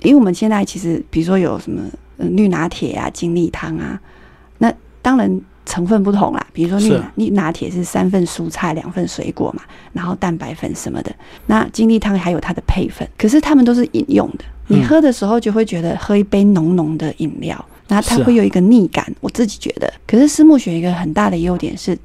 [0.02, 1.82] 因为我们现在其实比如说有什么、
[2.16, 4.00] 呃、绿拿铁啊、精力汤啊，
[4.58, 6.44] 那当然成分不同啦。
[6.52, 11.14] 比如说你你拿铁是三份蔬菜、两份水果嘛，然后蛋白粉什么的。
[11.46, 14.44] 那精力汤还有它的配粉，可是它们都是饮用的。
[14.68, 19.06] 你嗯喝的时候就会觉得喝一杯浓浓的饮料，那它会有一个腻感。
[19.20, 21.96] 我自己觉得，可是丝慕雪一个很大的优点是，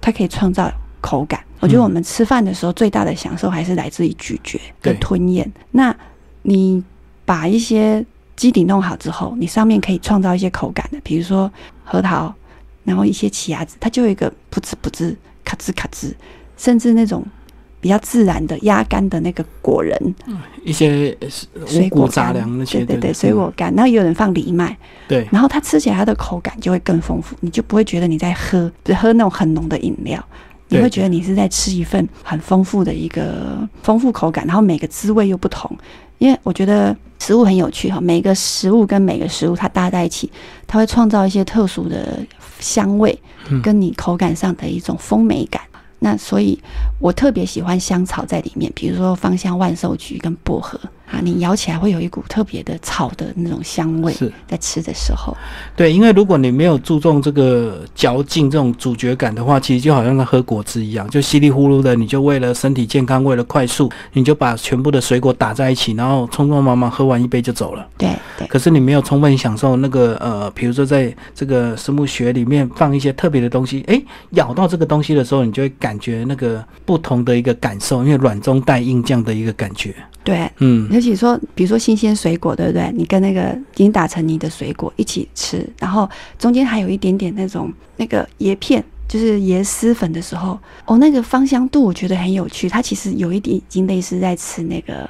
[0.00, 1.40] 它可以创造口感。
[1.60, 5.50] 我觉得嗯我们吃饭的时候最大的享受还是来自于咀嚼跟吞咽。
[5.70, 5.94] 那
[6.42, 6.82] 你
[7.24, 8.04] 把一些
[8.36, 11.50] 基底弄好之后，你上面可以创造一些口感的，比如说
[11.84, 12.32] 核桃，
[12.84, 16.12] 然后一些奇亚籽，它就有一个噗吱噗吱、咔吱咔吱，
[16.56, 17.24] 甚至那种
[17.80, 20.14] 比较自然的压干的那个果仁、
[20.62, 21.28] 一些呃
[21.66, 25.26] 水果杂，粮那些，对对对，嗯水果干，然后也有人放藜麦，对。
[25.30, 30.24] 然后它吃起来它的口感就会更丰富，你就不会觉得你在喝喝那种很浓的饮料，
[30.68, 35.70] 你会觉得你是在吃一份很丰富的一个丰富口感，然后每个滋味又不同。
[36.18, 40.30] 因为我觉得食物很有趣哈，每个食物跟每个食物它搭在一起，
[40.66, 42.18] 它会创造一些特殊的
[42.60, 43.18] 香味
[43.50, 45.60] 嗯，跟你口感上的一种丰美感。
[45.98, 46.58] 那所以，
[46.98, 50.78] 我特别喜欢香草在里面，比如说芳香万寿菊跟薄荷
[51.10, 55.36] 啊，你咬起来会有一股特别的草的那种香味，是在吃的时候。
[55.76, 67.86] 对，因为如果你没有注重这个嚼劲、这种咀嚼感的话，其实就好像在喝果汁一样，就稀里呼噜的，你就为了身体健康，为了快速，你就把全部的水果打在一起，然后匆匆忙忙喝完一杯就走了。
[67.98, 79.94] 对对可是你没有充分享受那个呃，比如说在这个生物学里面放一些特别的东西，诶，咬到这个东西的时候，你就会感觉那个不同的一个感受，因为软中带硬这样的一个感觉。
[80.24, 82.90] 对，嗯，尤其说，比如说新鲜水果，对不对？
[82.94, 92.68] 你跟那个已经打成泥的水果一起吃，然后中间还有一点点那种那个椰片，就是椰丝粉的时候，哦，那个芳香度我觉得很有趣。
[92.68, 95.08] 它其实有一点已经类似在吃那个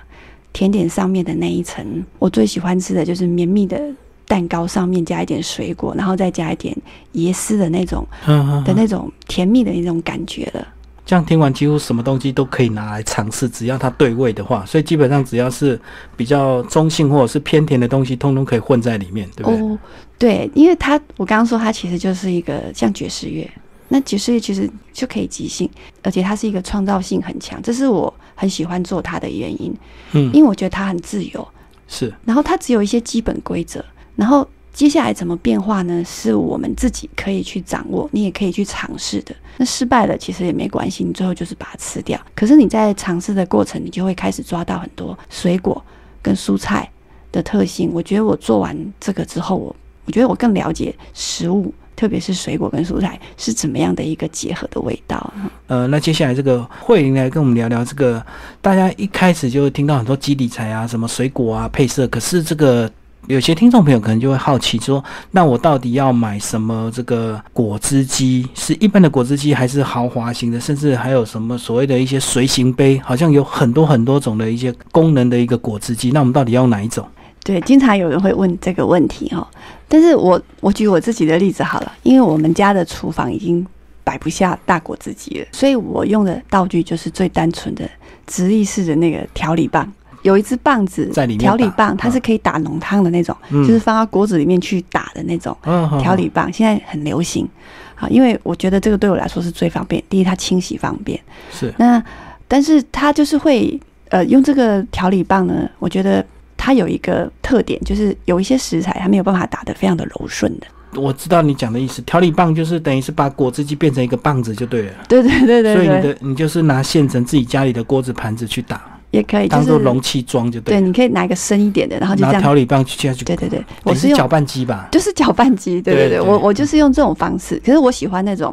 [0.52, 2.04] 甜点上面的那一层。
[2.18, 3.80] 我最喜欢吃的就是绵密的
[4.26, 6.76] 蛋糕上面加一点水果，然后再加一点
[7.14, 10.66] 椰丝的那种嗯的那种甜蜜的那种感觉了。
[11.06, 14.64] 这样听完，几乎什么东西都可以拿来尝试，只要它对味的话。
[14.64, 15.78] 所以基本上只要是
[16.16, 19.60] 比较中性或者是偏甜的东西，通通可以混在里面，对不对？
[19.60, 19.78] 哦，
[20.18, 23.48] 对，因为它我刚刚说它其实就是一个像爵士乐，
[23.88, 25.68] 那爵士乐其实就可以即兴，
[26.02, 29.74] 而且它是一个创造性很强，这是我很喜欢做它的原因，
[30.12, 31.46] 嗯，因为我觉得它很自由，
[31.86, 33.84] 是然后它只有一些基本规则，
[34.16, 36.02] 然后接下来怎么变化呢？
[36.04, 39.32] 是我们自己可以去掌握，你也可以去尝试的。
[39.56, 42.20] 那失败了其实也没关系，你最后就是把它吃掉。
[42.34, 45.80] 可是你在尝试的过程，你就会开始抓到很多水果
[46.20, 46.90] 跟蔬菜
[47.30, 55.32] 的特性，我觉得我做完这个之后，我我觉得我更了解食物，特别是水果跟蔬菜是怎么样的一个结合的味道。
[55.68, 58.20] 呃，那接下来这个慧玲来跟我们聊聊这个，
[58.60, 62.90] 大家一开始就听到很多基底材啊，什么水果啊配色，可是这个。
[63.26, 68.46] 有些听众朋友可能就会好奇说，那我到底要买什么这个果汁机？
[68.54, 70.60] 是一般的果汁机，还是豪华型的？
[70.60, 72.98] 甚至还有什么所谓的一些随行杯？
[72.98, 76.10] 好像有很多很多种的一些功能的一个果汁机。
[76.10, 77.06] 那我们到底要哪一种？
[77.42, 79.46] 对，经常有人会问这个问题哈。
[79.88, 83.66] 但是我我举我自己的例子好了，因为我们家的厨房已经
[84.02, 87.88] 摆不下大果汁机了，所以我用的道具就是最单纯的
[88.26, 89.90] 直立式的那个调理棒。
[90.24, 95.54] 有一支棒子，在里面调理棒，它是可以打浓汤的那种，就是放到锅子里面去打的那种
[96.00, 97.46] 调理棒，现在很流行。
[97.94, 100.02] 好，因为我觉得这个对我来说是最方便。
[100.08, 101.20] 第一，它清洗方便。
[101.52, 101.72] 是。
[101.76, 102.02] 那
[102.48, 106.24] 但是它就是会，呃，用这个调理棒呢，我觉得
[106.56, 110.66] 它有一个特点，就是有一些食材它没有办法打得非常的柔顺的。
[110.98, 114.92] 我知道你讲的意思，调理棒就是等于是把果汁机变成一个棒子就对了。
[115.06, 115.74] 对对对对。
[115.74, 118.82] 所以你的你就是拿现成自己家里的锅子盘子去打。
[119.14, 120.76] 也可以，当做容器装就对。
[120.76, 122.32] 对，你可以拿一个深一点的，然后就这样。
[122.32, 123.24] 拿调理棒去下去。
[123.24, 124.88] 对对对，我是搅拌机吧？
[124.90, 126.20] 就是搅拌机，对对对。
[126.20, 128.52] 我我就是用这种方式，可是我喜欢那种，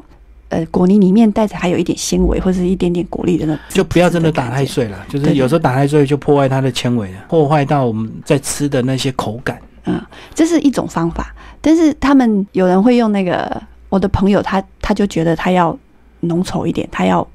[0.50, 3.64] 呃，果泥里面带着还有一点纤维或者一点点果粒的那种。
[3.70, 9.58] 就不要真的打太碎了，就是有时候打太碎就破坏它的纤维了，破坏到我们在吃的那些口感。
[9.86, 10.00] 嗯，
[10.36, 15.76] 这是一种方法，但是他们有人会用那个，我的朋友他他就觉得他要
[16.20, 17.28] 浓稠一点，他要。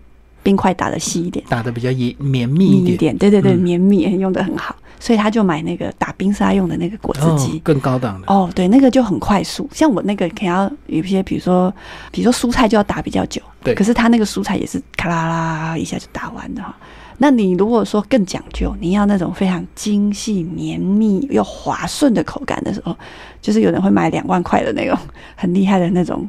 [0.47, 8.33] 冰块打的细一点，打的比较绵绵密一点，对对对，绵密用的很好，所以他就买那个打冰沙用的那个果汁机，更高档的。
[8.33, 9.69] 哦，对，那个就很快速。
[9.73, 11.75] 像我那个可能要有一些，比如说，
[12.13, 16.73] 比如说蔬菜就要打比较久，对，可是他那个蔬菜也是咔啦啦一下就打完的哈。
[17.19, 22.97] 那你如果说更讲究，你要那种非常精细、绵密又滑顺的口感的时候，
[23.43, 24.97] 就是有人会买两万块的那种
[25.35, 26.25] 很厉害的那种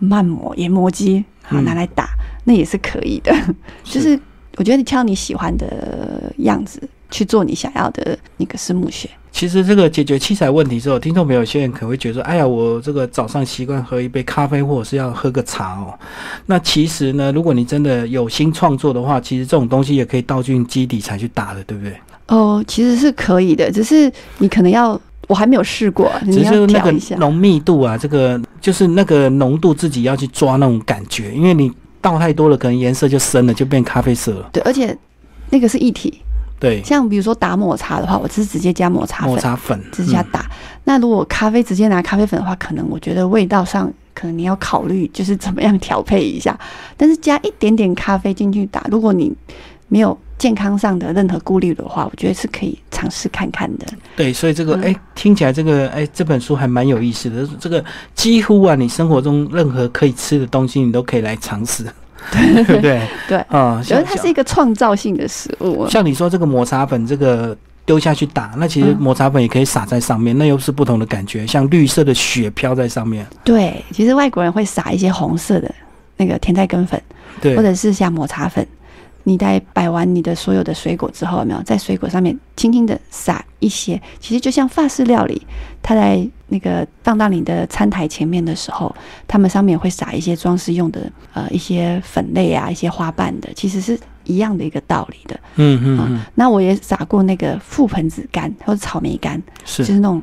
[0.00, 2.08] 慢磨研磨机，好拿来打。
[2.44, 3.34] 那也是可以的，
[3.84, 4.18] 就是
[4.56, 9.08] 我觉得你挑你喜欢的样子去做你想要的那个私募学。
[9.30, 15.98] 其实这个解决器材问题之后，听众朋友有些人可能会觉得说：“哎呀，我这个早上习惯喝一杯咖啡，或者是要喝个茶哦。”
[16.44, 21.94] 那其实呢，如果你真的有心创作的话，其实这种东西也可以倒进基底才去打的，对不对？
[22.28, 31.72] 哦，其实是可以的，只是你可能要，我还没有试过，只是那个浓密度啊，这个就是那个浓度自己要去抓那种感觉，因为你。
[32.02, 34.50] 倒太多了，可能颜色就深了，就变咖啡色了。
[34.52, 34.94] 对，而且
[35.48, 36.20] 那个是一体。
[36.60, 40.46] 对，像比如说打抹茶的话，我是直接加抹茶粉抹茶粉，直接加打。
[40.84, 46.56] 那如果咖啡直接拿咖啡粉的话，可能我觉得味道上可能你要考虑就是怎么样调配一下。
[46.96, 49.32] 但是加一点点咖啡进去打，如果你
[49.92, 50.18] 没有。
[50.38, 53.86] 健康上的任何顾虑的话，我觉得是可以尝试看看的。
[54.16, 57.48] 对，所以这个哎，听起来这个哎，这本书还蛮有意思的。
[57.60, 57.84] 这个
[58.16, 61.84] 几乎啊，你生活中任何可以吃的东西，你都可以来尝试，
[62.32, 63.06] 对 不对？
[63.28, 65.88] 对啊，觉得它是一个创造性的食物。
[65.88, 73.24] 像你说这个抹茶粉，这个丢下去打，那其实抹茶粉也可以撒在上面，那又是不同的感觉，像绿色的雪飘在上面。
[73.44, 75.72] 对，其实外国人会撒一些红色的
[76.16, 77.00] 那个甜菜根粉，
[77.40, 78.66] 对，或者是像抹茶粉。
[79.24, 84.00] 你在摆完你的所有的水果之后，有没有在水果上面轻轻的撒一些？
[84.18, 85.40] 其实就像法式料理，
[85.82, 88.94] 它在那个放到你的餐台前面的时候，
[89.26, 95.38] 他们上面会撒一些装饰用的呃一些粉类啊，一些花瓣的，其实是一样的一个道理的。
[95.56, 96.20] 嗯嗯嗯。
[96.34, 100.22] 那我也撒过那个覆盆子干或者草莓干，是就是那种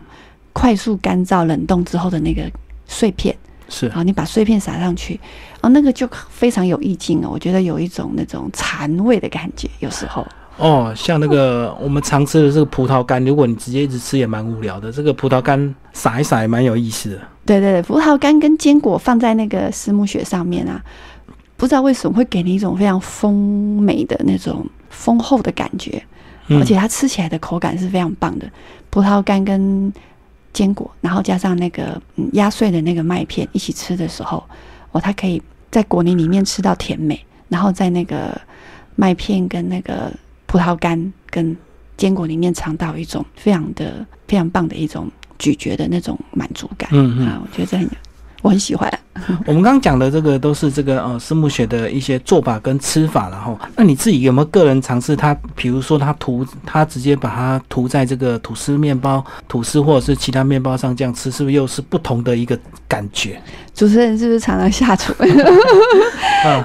[0.54, 2.44] 快速干燥冷冻之后的那个
[2.86, 3.36] 碎片。
[3.70, 5.20] 是啊，你把碎片撒上去，
[5.62, 7.30] 哦，那个就非常有意境哦。
[7.32, 10.28] 我觉得有一种那种禅味的感觉，有时候。
[10.58, 14.92] 哦，像那个我们常吃的这个葡萄干，如果你直接一直吃也蛮无聊的。
[14.92, 17.20] 这个葡萄干撒一撒也蛮有意思的。
[17.46, 20.84] 对对对，葡萄干跟坚果放在那个丝木雪上面啊，
[21.56, 26.04] 不知道为什么会给你一种非常丰美的那种丰厚的感觉，
[26.50, 28.46] 而且它吃起来的口感是非常棒的。
[28.90, 29.94] 葡萄干跟
[30.54, 34.44] 坚果，然后加上那个嗯压碎的那个麦片一起吃的时候，
[34.92, 38.40] 哦，它可以在果泥里面吃到甜美，然后在那个
[38.96, 40.12] 麦片跟那个
[40.46, 41.56] 葡萄干跟
[41.98, 46.90] 坚果里面尝到一种非常的非常棒的一种咀嚼的那种满足感。
[46.94, 47.90] 嗯嗯，啊，我觉得这很。
[48.42, 48.92] 我很喜欢。
[49.46, 55.14] 我们刚刚讲的这个都是这个呃，私木雪的一些做法跟吃法，然后那你自己有没有个人尝试？
[55.14, 63.42] 它比如说它涂，它直接把它涂在这个吐司面包、吐司或者是其他面包上这样吃，是不是又是不同的一个感觉？
[63.76, 65.14] 主持人是不是常常下厨？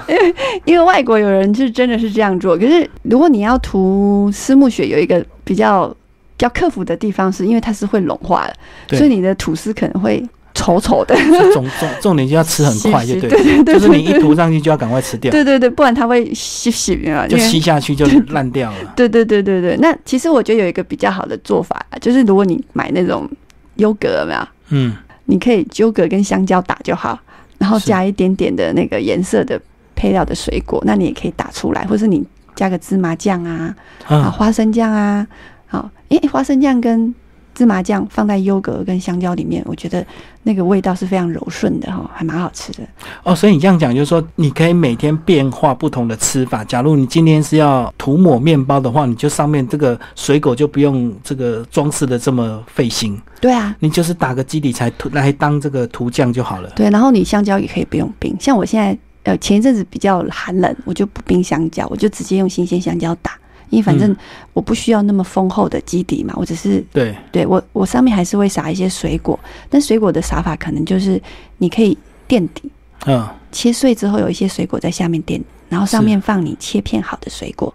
[0.07, 5.93] 因为因为外国有人是真的是这样做，可是如果你要涂私木雪，有一个比较
[6.39, 8.47] 要克服的地方是因为它是会融化
[8.87, 10.23] 的，所以你的吐司可能会
[10.55, 11.15] 稠稠的。
[11.53, 18.77] 重重重点就要吃很快， 就对了，对对对就是你一涂上去就要赶快吃掉，对对对，不然它会吸吸啊，就吸下去就烂掉了。
[18.95, 23.29] 对对对对对，那其实我觉得有一个比较好的做法啊，就是如果你买那种
[23.75, 24.39] 优格有没有？
[24.69, 24.95] 嗯，
[25.25, 27.19] 你可以优格跟香蕉打就好，
[27.59, 29.61] 然后加一点点的那个颜色的
[29.95, 32.25] 配料的水果，那你也可以打出来，或是你
[32.55, 33.75] 加个芝麻酱啊，
[34.07, 35.27] 啊啊，花生酱啊，
[35.67, 37.13] 好，诶，花生酱跟
[37.55, 40.05] 芝麻酱放在优格跟香蕉里面，我觉得
[40.43, 42.79] 那个味道是非常柔顺的哈，还蛮好吃的。
[43.23, 46.63] 哦，所以你这样讲就是说，你可以每天变化不同的吃法。
[46.65, 56.69] 假如你今天是要涂抹面包的话，你就上面这个水果就不用这个装饰的这么费心，对啊，你就是打个基底才涂来当这个涂酱就好了。
[56.75, 63.31] 对，然后你香蕉也可以不用冰，像我现在呃前一阵子比较寒冷，我就不冰香蕉，我就直接用新鲜香蕉打，
[63.69, 64.17] 因为反正嗯
[64.53, 69.39] 我不需要那么丰厚的基底嘛，我只是对，对我我上面还是会撒一些水果，
[69.69, 71.21] 但水果的撒法可能就是
[71.57, 71.97] 你可以
[72.27, 72.71] 垫底，
[73.05, 77.73] 嗯，切碎之后有一些水果在下面垫，然后上面放你切片好的水果，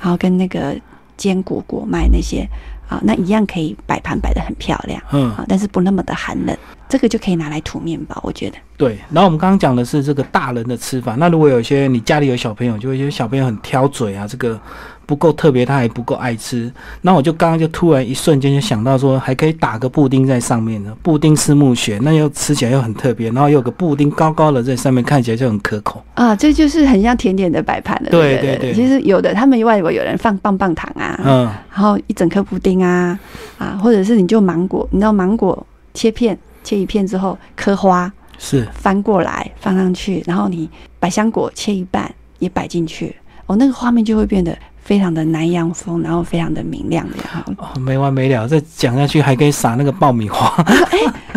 [0.00, 0.74] 然后跟那个
[1.16, 2.48] 坚果果麦那些
[2.88, 6.56] 啊，那一样可以摆盘摆的很漂亮嗯，啊，但是不那么的寒冷，
[6.88, 8.56] 这个就可以拿来涂面包，我觉得。
[8.76, 8.98] 对。
[9.10, 14.60] 然后我们刚刚讲的是这个大人的吃法，那如果有一些你家里有小朋友，就会有些小朋友很挑嘴啊，这个
[15.06, 16.72] 不够特别，他还不够爱吃。
[17.00, 26.02] 那我就刚刚就突然一瞬间就想到说，还可以打个布丁在上面呢，布丁是木屑，那又吃起来又很特别，然后有个布丁高高的在上面，看起来就很可口。
[26.14, 28.10] 啊，这就是很像甜点的摆盘了。
[28.10, 31.44] 对对对对其实有的他们外国有人放棒棒糖啊，嗯，
[31.74, 33.18] 然后一整颗布丁啊
[33.58, 43.14] 啊，或者是你就芒果，你知道芒果切片切一片之后，颗花是翻过来放上去，然后你百香果切一半也摆进去，
[43.46, 47.44] 哦，那个画面就会变得非常的南洋风，然后非常的明亮的哈。
[47.56, 50.52] 哦，没完没了，再讲下去还可以撒那个爆米花。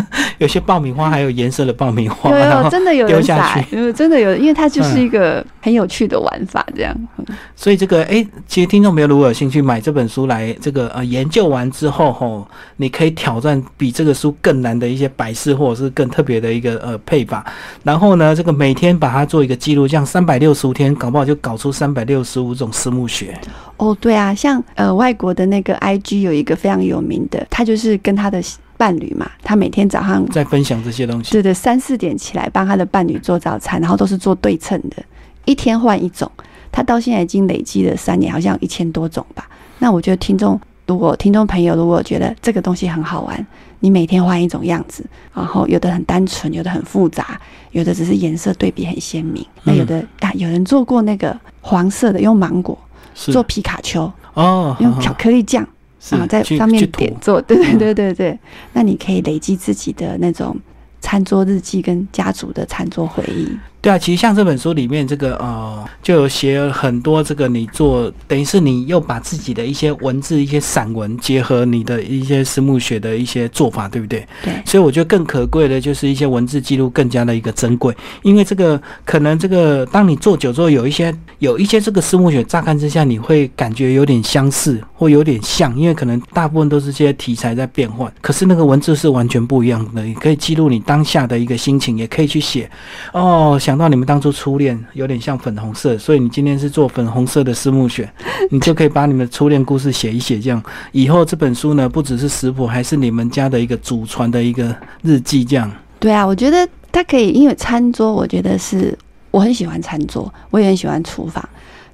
[0.38, 6.94] 有些爆米花还有颜色的爆米花，有有真的有人丢下撒，去嗯，真的有，因为它就是一个很有趣的玩法，这样。
[7.18, 7.26] 嗯
[7.56, 17.44] 所以这个哎，其实听众朋友如果有兴趣买这本书来这个呃研究完之后吼，你可以挑战比这个书更难的一些摆饰或者是更特别的一个呃配法，
[17.84, 23.35] 然后呢，这个每天把它做一个记录，这样三百六十五天，搞不好就搞出三百六十五种私募学。
[23.78, 28.42] 哦，对啊，像呃外国的那个 IG 有一个非常有名的，他就是跟他的
[28.78, 31.32] 伴侣嘛，他每天早上在分享这些东西。
[31.32, 35.04] 对对三四点起来帮他的伴侣做早餐，然后都是做对称的，
[35.46, 36.30] 一天换一种。
[36.72, 39.48] 他到现在已经累积了三年，好像有一千多种吧。
[39.80, 43.48] 那我觉得听众如果听众朋友如果觉得这个东西很好玩，
[43.80, 47.40] 你每天换一种样子，然后有的很单纯，有的很复杂，
[47.72, 49.46] 有的只是颜色对比很鲜明。
[49.64, 55.68] 那有的、啊，有人做过那个黄色的，用芒果是做皮卡丘，哦，用巧克力酱。
[55.98, 58.40] 是啊，在上面点做，对对嗯对对对，
[58.74, 60.56] 那你可以累积自己的那种
[61.02, 63.50] 餐桌日记跟家族的餐桌回忆。
[63.86, 74.28] 对啊，其实像这本书里面这个呃，就有写很多这个你做，等于是你又把自己的一些文字、一些散文结合你的一些私募学的一些做法，对不对？
[74.44, 92.68] 对所以我觉得更可贵的就是一些文字记录更加的一个珍贵，因为这个可能这个当你做久之后，有一些有一些这个私募学，乍看之下你会感觉有点相似或有点像，因为可能大部分都是这些题材在变换，可是那个文字是完全不一样的，你可以记录你当下的一个心情，也可以去写
[93.14, 98.10] 哦，想想到你们当初初恋有点像粉红色，所以你今天是做粉红色的私募选，
[98.50, 100.64] 你就可以把你们初恋故事写一写，这样
[100.94, 105.70] 以后这本书呢，不只是食谱，还是你们家的一个祖传的一个日记，这样。
[106.00, 108.98] 对啊，我觉得它可以，因为餐桌，我觉得是
[109.30, 111.44] 我很喜欢餐桌，我也很喜欢厨房。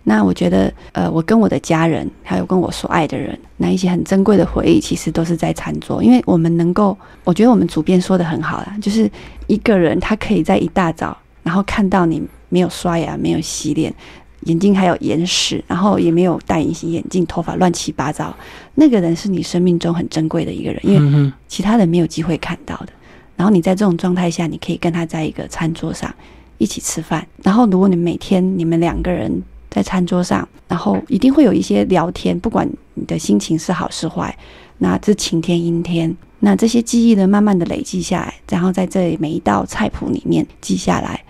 [0.04, 9.10] 那我觉得，呃，我跟我的家人，还有跟我所爱的人，那一些很珍贵的回忆，其实都是在餐桌，因为我们能够，我觉得我们主编说的很好啦，就是
[9.48, 13.94] 一个人他可以在一大早，然后看到你没有刷牙、没有洗脸，
[14.42, 18.36] 眼睛还有眼屎，然后也没有戴隐形眼镜，头发乱七八糟，
[18.76, 22.88] 那个人是你生命中很珍贵的一个人，因为其他人没有机会看到的。
[23.36, 26.14] 然后你在这种状态下，你可以跟他在一个餐桌上
[26.60, 27.26] 一起吃饭。
[27.42, 34.38] 然后如果你每天你们两个人在餐桌上，然后一定会有一些聊天，不管你的心情是好是坏，
[34.78, 41.24] 那这晴天阴天，那这些记忆呢，慢慢的累积下来，然后在这每一道菜谱里面记下来。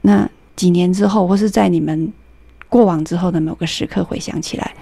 [0.00, 2.12] 那几年之后，或是在你们
[2.68, 4.72] 过往之后的某个时刻回想起来，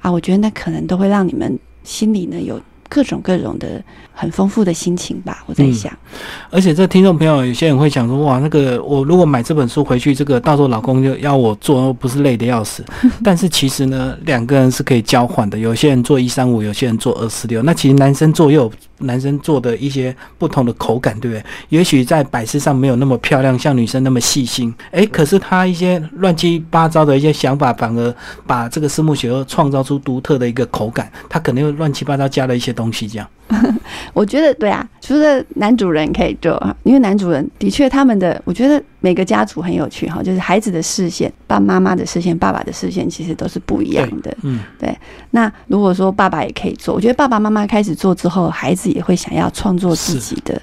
[0.00, 3.82] 啊，我觉得那可能都会让你们心里呢有各种各种的
[4.12, 5.42] 很丰富的心情吧。
[5.46, 5.92] 我在想，
[6.50, 12.84] 而且这听众朋友有些人会想说，哇，那个我如果买这本书回去，这个到时候老公就要我做，不是累得要死。
[13.22, 17.62] 但是其实呢，两个人是可以交换的，有些人做一三五，有些人做二四六。
[17.62, 21.44] 那其实男生做又有男生做的一些不同的口感，对不对？
[21.68, 28.14] 也许在摆饰上没有那么漂亮，像女生那么细心，诶，可是他一些乱七八糟的一些想法，反而
[28.46, 31.10] 把这个私募雪又创造出独特的一个口感。
[31.28, 33.28] 他可能又乱七八糟加了一些东西，这样。
[34.12, 44.36] 我觉得对啊，除了男主人可以做，因为男主人的确他们的，我觉得每个家族很有趣哈，就是孩子的视线、爸妈妈的视线、爸爸的视线，其实都是不一样的。
[44.42, 44.96] 嗯，对。
[45.30, 50.60] 那如果说爸爸也可以做，我觉得爸爸妈妈开始做之后，孩子也会想要创作自己的。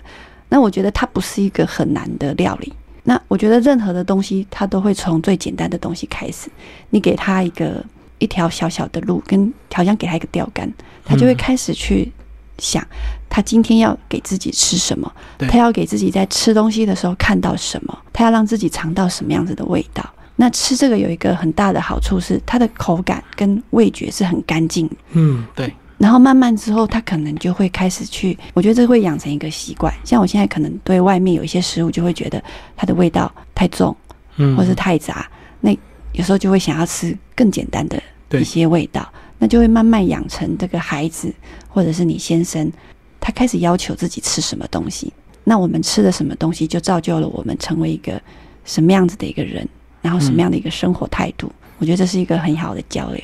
[0.50, 2.74] 那我觉得它不是一个很难的料理。
[3.06, 6.50] 那我觉得任何的东西，它都会从最简单的东西开始。
[6.90, 7.84] 你给他一个
[8.24, 10.72] 一条小小的路，跟好像给他一个钓竿，
[11.06, 12.12] 他就会开始去。
[12.60, 12.86] 想
[13.28, 15.12] 他今天要给自己吃什么？
[15.50, 17.98] 他要给自己在吃东西的时候看到什么？
[18.14, 20.08] 他要让自己尝到什么样子的味道？
[20.36, 24.88] 那吃这个有一个很大的好处是，它的口感跟味觉是很干净。
[25.14, 25.74] 嗯，对。
[25.98, 29.92] 然后慢慢之后，他可能就会开始去，我觉得这会养成一个习惯。
[30.04, 32.42] 像我现在可能对外面有一些食物，就会觉得
[32.76, 33.96] 它的味道太重，
[34.38, 35.28] 嗯，或是太杂。
[35.60, 35.76] 那
[36.12, 38.02] 有时候就会想要吃更简单的
[38.40, 39.08] 一些味道。
[39.40, 41.34] 那就会慢慢养成这个孩子，
[41.68, 42.72] 或者是你先生，
[43.20, 45.12] 他开始要求自己吃什么东西。
[45.44, 48.22] 那我们吃的什么东西，就造就了我们成为一个
[48.64, 49.68] 什么样子的一个人，
[50.02, 51.52] 然后什么样的一个生活态度。
[51.80, 53.22] 我觉得这是一个很好的交流，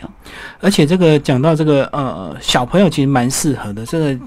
[0.59, 3.85] 而且这个讲到这个呃小朋友其实蛮适合的。
[3.85, 4.17] 这个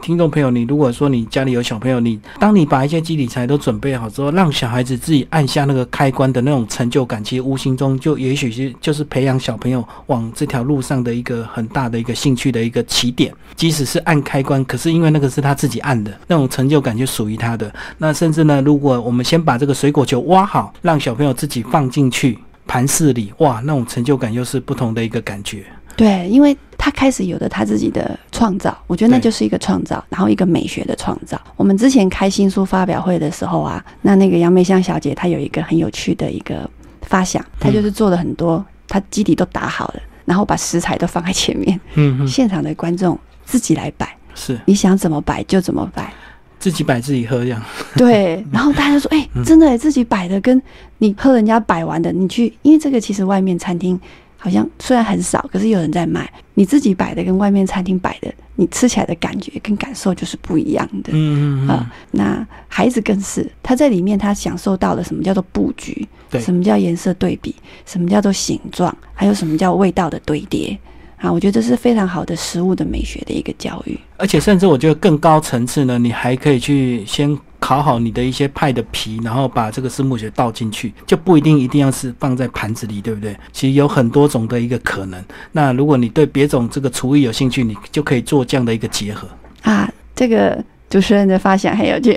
[0.00, 13.34] 听众朋友，你如果说你家里有小朋友，你当你把一些基理材都准备好之后，让小孩子自己按下那个开关的那种成就感，其实无形中就也许是就是培养小朋友往这条路上的一个很大的一个兴趣的一个起点。
[13.56, 17.72] 即使是按开关，可是因为那个是他自己按的，那种成就感就属于他的。
[17.98, 22.38] 那甚至呢，如果我们先把这个水果球挖好，让小朋友自己放进去。
[22.70, 25.64] 盘式里哇，那种成就感又是不同的一个感觉。
[25.96, 31.36] 对，因为他开始有了他自己的创造，我觉得那就是一个创造，然后一个美学的创造。
[31.56, 36.70] 我们之前开新书发表会的时候啊，那那个杨梅香小姐她有一个很有趣的一个
[37.02, 46.14] 发想，她就是做了很多，她基底都打好了，然后把食材都放在前面，嗯，现场的观众自己来摆，是你想怎么摆就怎么摆。
[46.60, 47.60] 自己摆自己喝这样，
[47.96, 50.60] 对，然后大家就说：“哎，真的，自己摆的跟
[50.98, 53.98] 你喝人家摆完的，你去，因为这个其实外面餐厅
[54.36, 56.30] 好像虽然很少，可是有人在卖。
[56.54, 61.10] 你自己摆的跟外面餐厅摆的，你吃起来的感觉跟感受就是不一样的。
[61.12, 66.06] 嗯嗯啊，那孩子更是他在里面，他享受到了什么叫做布局，
[66.38, 67.54] 什么叫颜色对比，
[67.86, 70.78] 什么叫做形状，还有什么叫味道的堆叠。”
[71.20, 83.36] 啊，我觉得这是非常好的食物的美学的一个教育，而且甚至我觉得更高层次呢，你还可以去先烤好你的一些派的皮，然后把这个丝木雪倒进去，就不一定一定要是放在盘子里，对不对？
[83.52, 85.22] 其实有很多种的一个可能。
[85.52, 89.28] 那如果你对别种这个厨艺有兴趣，你就可以做这样的一个结合。
[89.60, 90.58] 啊，这个
[90.88, 92.16] 主持人的发想很有趣，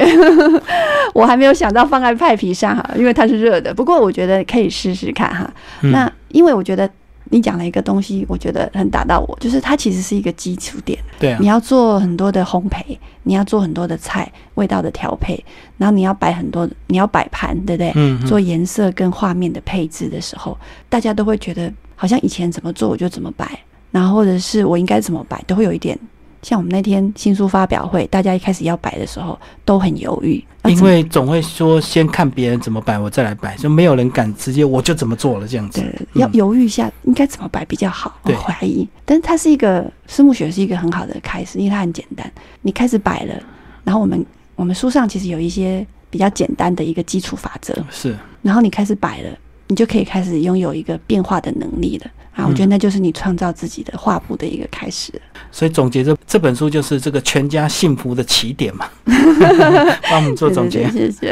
[1.13, 3.73] 我还没有想到放在派皮上哈，因为它是热的。
[3.73, 5.53] 不过我觉得可以试试看哈。
[5.81, 6.89] 那因为我觉得。
[7.29, 10.99] 你讲了一个东西，我觉得很打到我，就是它其实是一个基础点。
[11.19, 15.43] 对啊，你要做很多的烘焙，你要做很多的菜，味道的调配，
[15.77, 17.91] 然后你要摆很多，你要摆盘，对不对？
[17.95, 18.25] 嗯。
[18.25, 20.57] 做颜色跟画面的配置的时候，
[20.89, 23.59] 大家都会觉得好像以前怎么做我就怎么摆，
[23.91, 25.97] 然后或者是我应该怎么摆，都会有一点。
[26.43, 35.81] 像我们那天新书发表会，大家一开始要摆的时候都很犹豫，因为总会说先看别人怎么摆，我再来摆，就没有人敢直接我就怎么做了这样子。
[35.81, 38.19] 对，要犹豫一下应该怎么摆比较好。
[38.23, 42.29] 我怀疑，但是它是一个私募学是一个很好的开始，因为它很简单。
[42.61, 43.33] 你开始摆了，
[43.85, 44.23] 然后我们
[44.55, 49.29] 我们书上其实有一些比较简单的一个基础法则，是，然后你开始摆了，
[49.69, 52.11] 你就可以开始拥有一个变化的能力了。
[52.35, 55.13] 啊，我觉得那就是你创造自己的画布的一个开始。
[55.51, 58.87] 所以总结这这本书就是这个全家幸福的起点嘛。
[60.09, 61.31] 帮我们做总结，谢谢。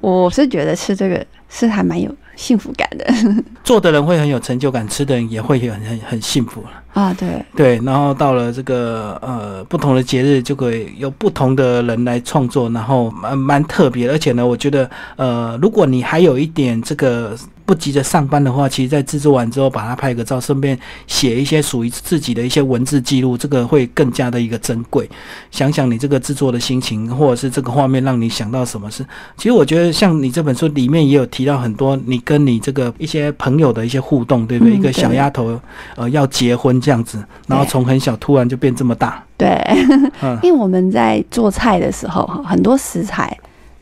[0.00, 3.06] 我是觉得吃这个是还蛮有幸福感的。
[3.62, 6.70] 做的人会很有成就感，吃的人也会很很很幸福了。
[6.94, 14.10] 啊，对对，然后到了这个呃不同的节日，就会有不同的人来创作，然后蛮蛮特别。
[14.10, 17.38] 而且呢，我觉得呃，如果你还有一点这个。
[17.68, 25.06] 不急着上班的话，其实在制作完之后，把它拍个照，顺便写一些属于自己的一些文字记录，这个会更加的一个珍贵。
[25.50, 29.04] 想想你这个制作的心情，或者是这个画面让你想到什么事。
[29.36, 34.72] 其实我觉得，像你这本书里面也有提到很多你跟你这个一些朋友的一些互动，对不对？
[34.72, 35.60] 嗯一个小丫头，
[35.96, 39.48] 呃，要结婚这样子，然后从很小突然就变这么大，对，
[40.22, 43.36] 嗯因为我们在做菜的时候，哈，很多食材、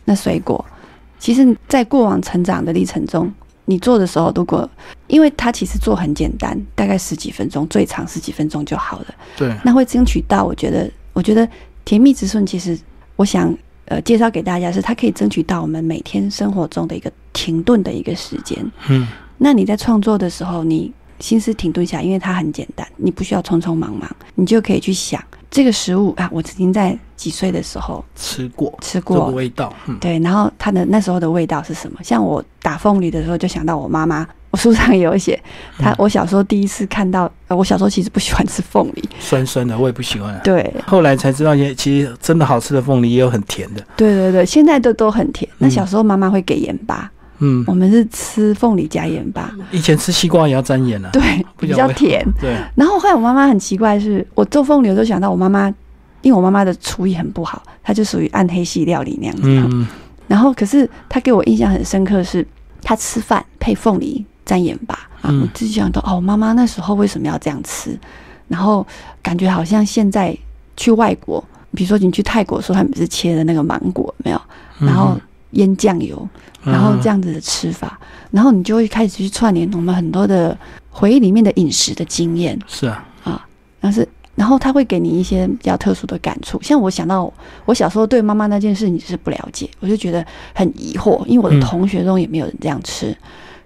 [0.06, 0.64] 那水果，
[1.20, 3.32] 其实，在过往成长的历程中，
[3.66, 4.68] 你做的时候，如果
[5.08, 9.06] 因为它其实做很简单，大概十几分钟，最长十几分钟就好了。
[9.36, 11.46] 对，那会争取到，我觉得，我觉得
[11.84, 12.78] 甜蜜之瞬，其实
[13.16, 13.54] 我想
[13.86, 18.58] 呃介绍给大家是，它可以争取到我们每天生活中的一个停顿的一个时间。
[18.88, 19.06] 嗯，
[19.38, 31.98] 那你在创作的时候，你心思停顿下，因为它很简单，你不需要匆匆忙忙，你就可以去想这个食物啊，我曾经在几岁的时候吃过吃这个过，味道，嗯，对，然后它的那时候的味道是什么？
[32.02, 34.26] 像我打凤梨的时候，就想到我妈妈。
[34.52, 35.38] 我书上也有写，
[35.76, 40.40] 她嗯我小时候第一次看到，呃，我小时候其实不喜欢吃凤梨，酸酸的，我也不喜欢。
[40.42, 43.84] 对，后来才知道，也其实真的好吃的凤梨也有很甜的。
[43.96, 45.50] 对对对，现在都都很甜。
[45.58, 51.10] 那嗯小时候妈妈会给盐巴，嗯我，们是吃凤梨加盐巴，以前吃西瓜也要沾盐啊。
[51.12, 51.22] 对，
[51.58, 52.24] 比较甜。
[52.40, 55.68] 对，然后后来我妈妈很奇怪是，我做凤梨的时候想到我妈妈，
[56.22, 59.42] 因为我妈妈的厨艺很不好，她就属于暗黑系料理那样子。
[59.44, 59.86] 嗯，
[60.26, 62.46] 然后可是她给我印象很深刻是，
[62.82, 67.98] 她吃饭配凤梨沾盐巴啊，嗯我自己想到哦，妈妈那时候为什么要这样吃？
[68.48, 68.86] 然后
[69.22, 70.36] 感觉好像现在
[70.76, 71.42] 去外国，
[71.74, 74.40] 比如说你去泰国的时候，他们不是切的那个芒果没有，
[74.78, 75.18] 然后
[75.50, 76.30] 腌酱油，嗯
[76.66, 77.98] 然后这样子的吃法，
[78.30, 80.56] 然后你就会开始去串联我们很多的
[80.90, 82.58] 回忆里面的饮食的经验。
[82.66, 83.46] 是啊，啊，
[83.80, 87.32] 但是然后他会给你一些比较特殊的感触，像我想到
[87.64, 91.60] 我小时候对妈妈那件事情是不了解，我就觉得很疑惑，因为我的嗯。
[91.60, 93.16] 同学中也没有人这样吃。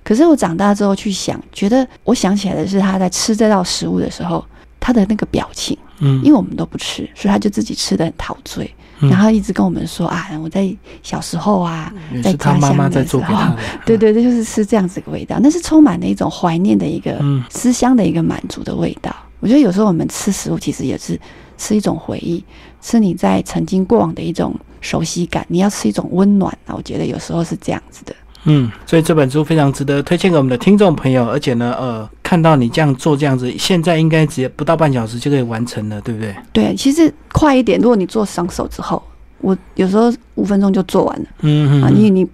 [0.02, 4.44] 可是我长大之后去想，觉得我想起来的是他在吃这道食物的时候，
[4.78, 10.70] 他的那个表情，嗯，因为我们都不吃，所以他就自己吃的很陶醉，嗯然后一直跟我们说啊，我在
[11.02, 11.92] 小时候啊，
[12.22, 13.54] 在家乡的时候。
[13.86, 19.14] 对对对，就是吃这样子的味道，那是充满了一种怀念的一个嗯思乡的一个满足的味道。
[19.40, 21.18] 我觉得有时候我们吃食物其实也是
[21.56, 22.44] 吃一种回忆，
[22.82, 26.74] 吃你在曾经过往的一种熟悉感，你要吃一种温暖啊。
[26.74, 28.14] 我觉得有时候是这样子的。
[28.44, 36.34] 嗯，所以这本书非常值得推荐给我们的听众朋友，而且呢，呃，看到你这样做这样子，现在应该只不到半小时就可以完成了，对不对？
[36.52, 39.02] 对，其实快一点，如果你做上手之后，
[39.40, 41.26] 我有时候五分钟就做完了。
[41.40, 42.26] 嗯嗯啊，你你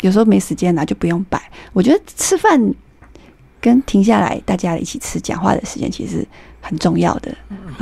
[0.00, 1.40] 有时候没时间拿就不用摆。
[1.72, 2.58] 我觉得吃饭
[3.60, 6.26] 跟停下来大家一起吃讲话的时间其实
[6.60, 7.34] 很重要的。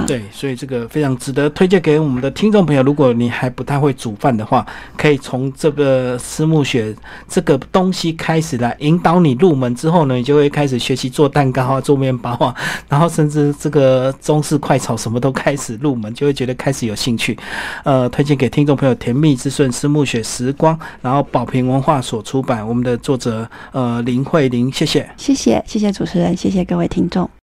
[0.06, 2.82] 对，所以这个非常值得推荐给我们的听众朋友。
[2.82, 4.64] 如果你还不太会煮饭的话，
[4.96, 6.94] 可以从这个思慕雪
[7.28, 9.74] 这个东西开始来引导你入门。
[9.74, 12.54] 之后呢，你就会开始学习做蛋糕啊、做面包啊，
[12.88, 17.36] 然后甚至这个中式快炒什么都开始入门，就会觉得开始有兴趣。
[17.84, 25.08] 呃，推荐给听众朋友《甜蜜之顺思慕雪时光》，然后宝瓶文化所出版，我们的作者呃林慧玲，谢谢。
[25.16, 27.28] 谢谢，谢谢主持人，谢谢各位听众。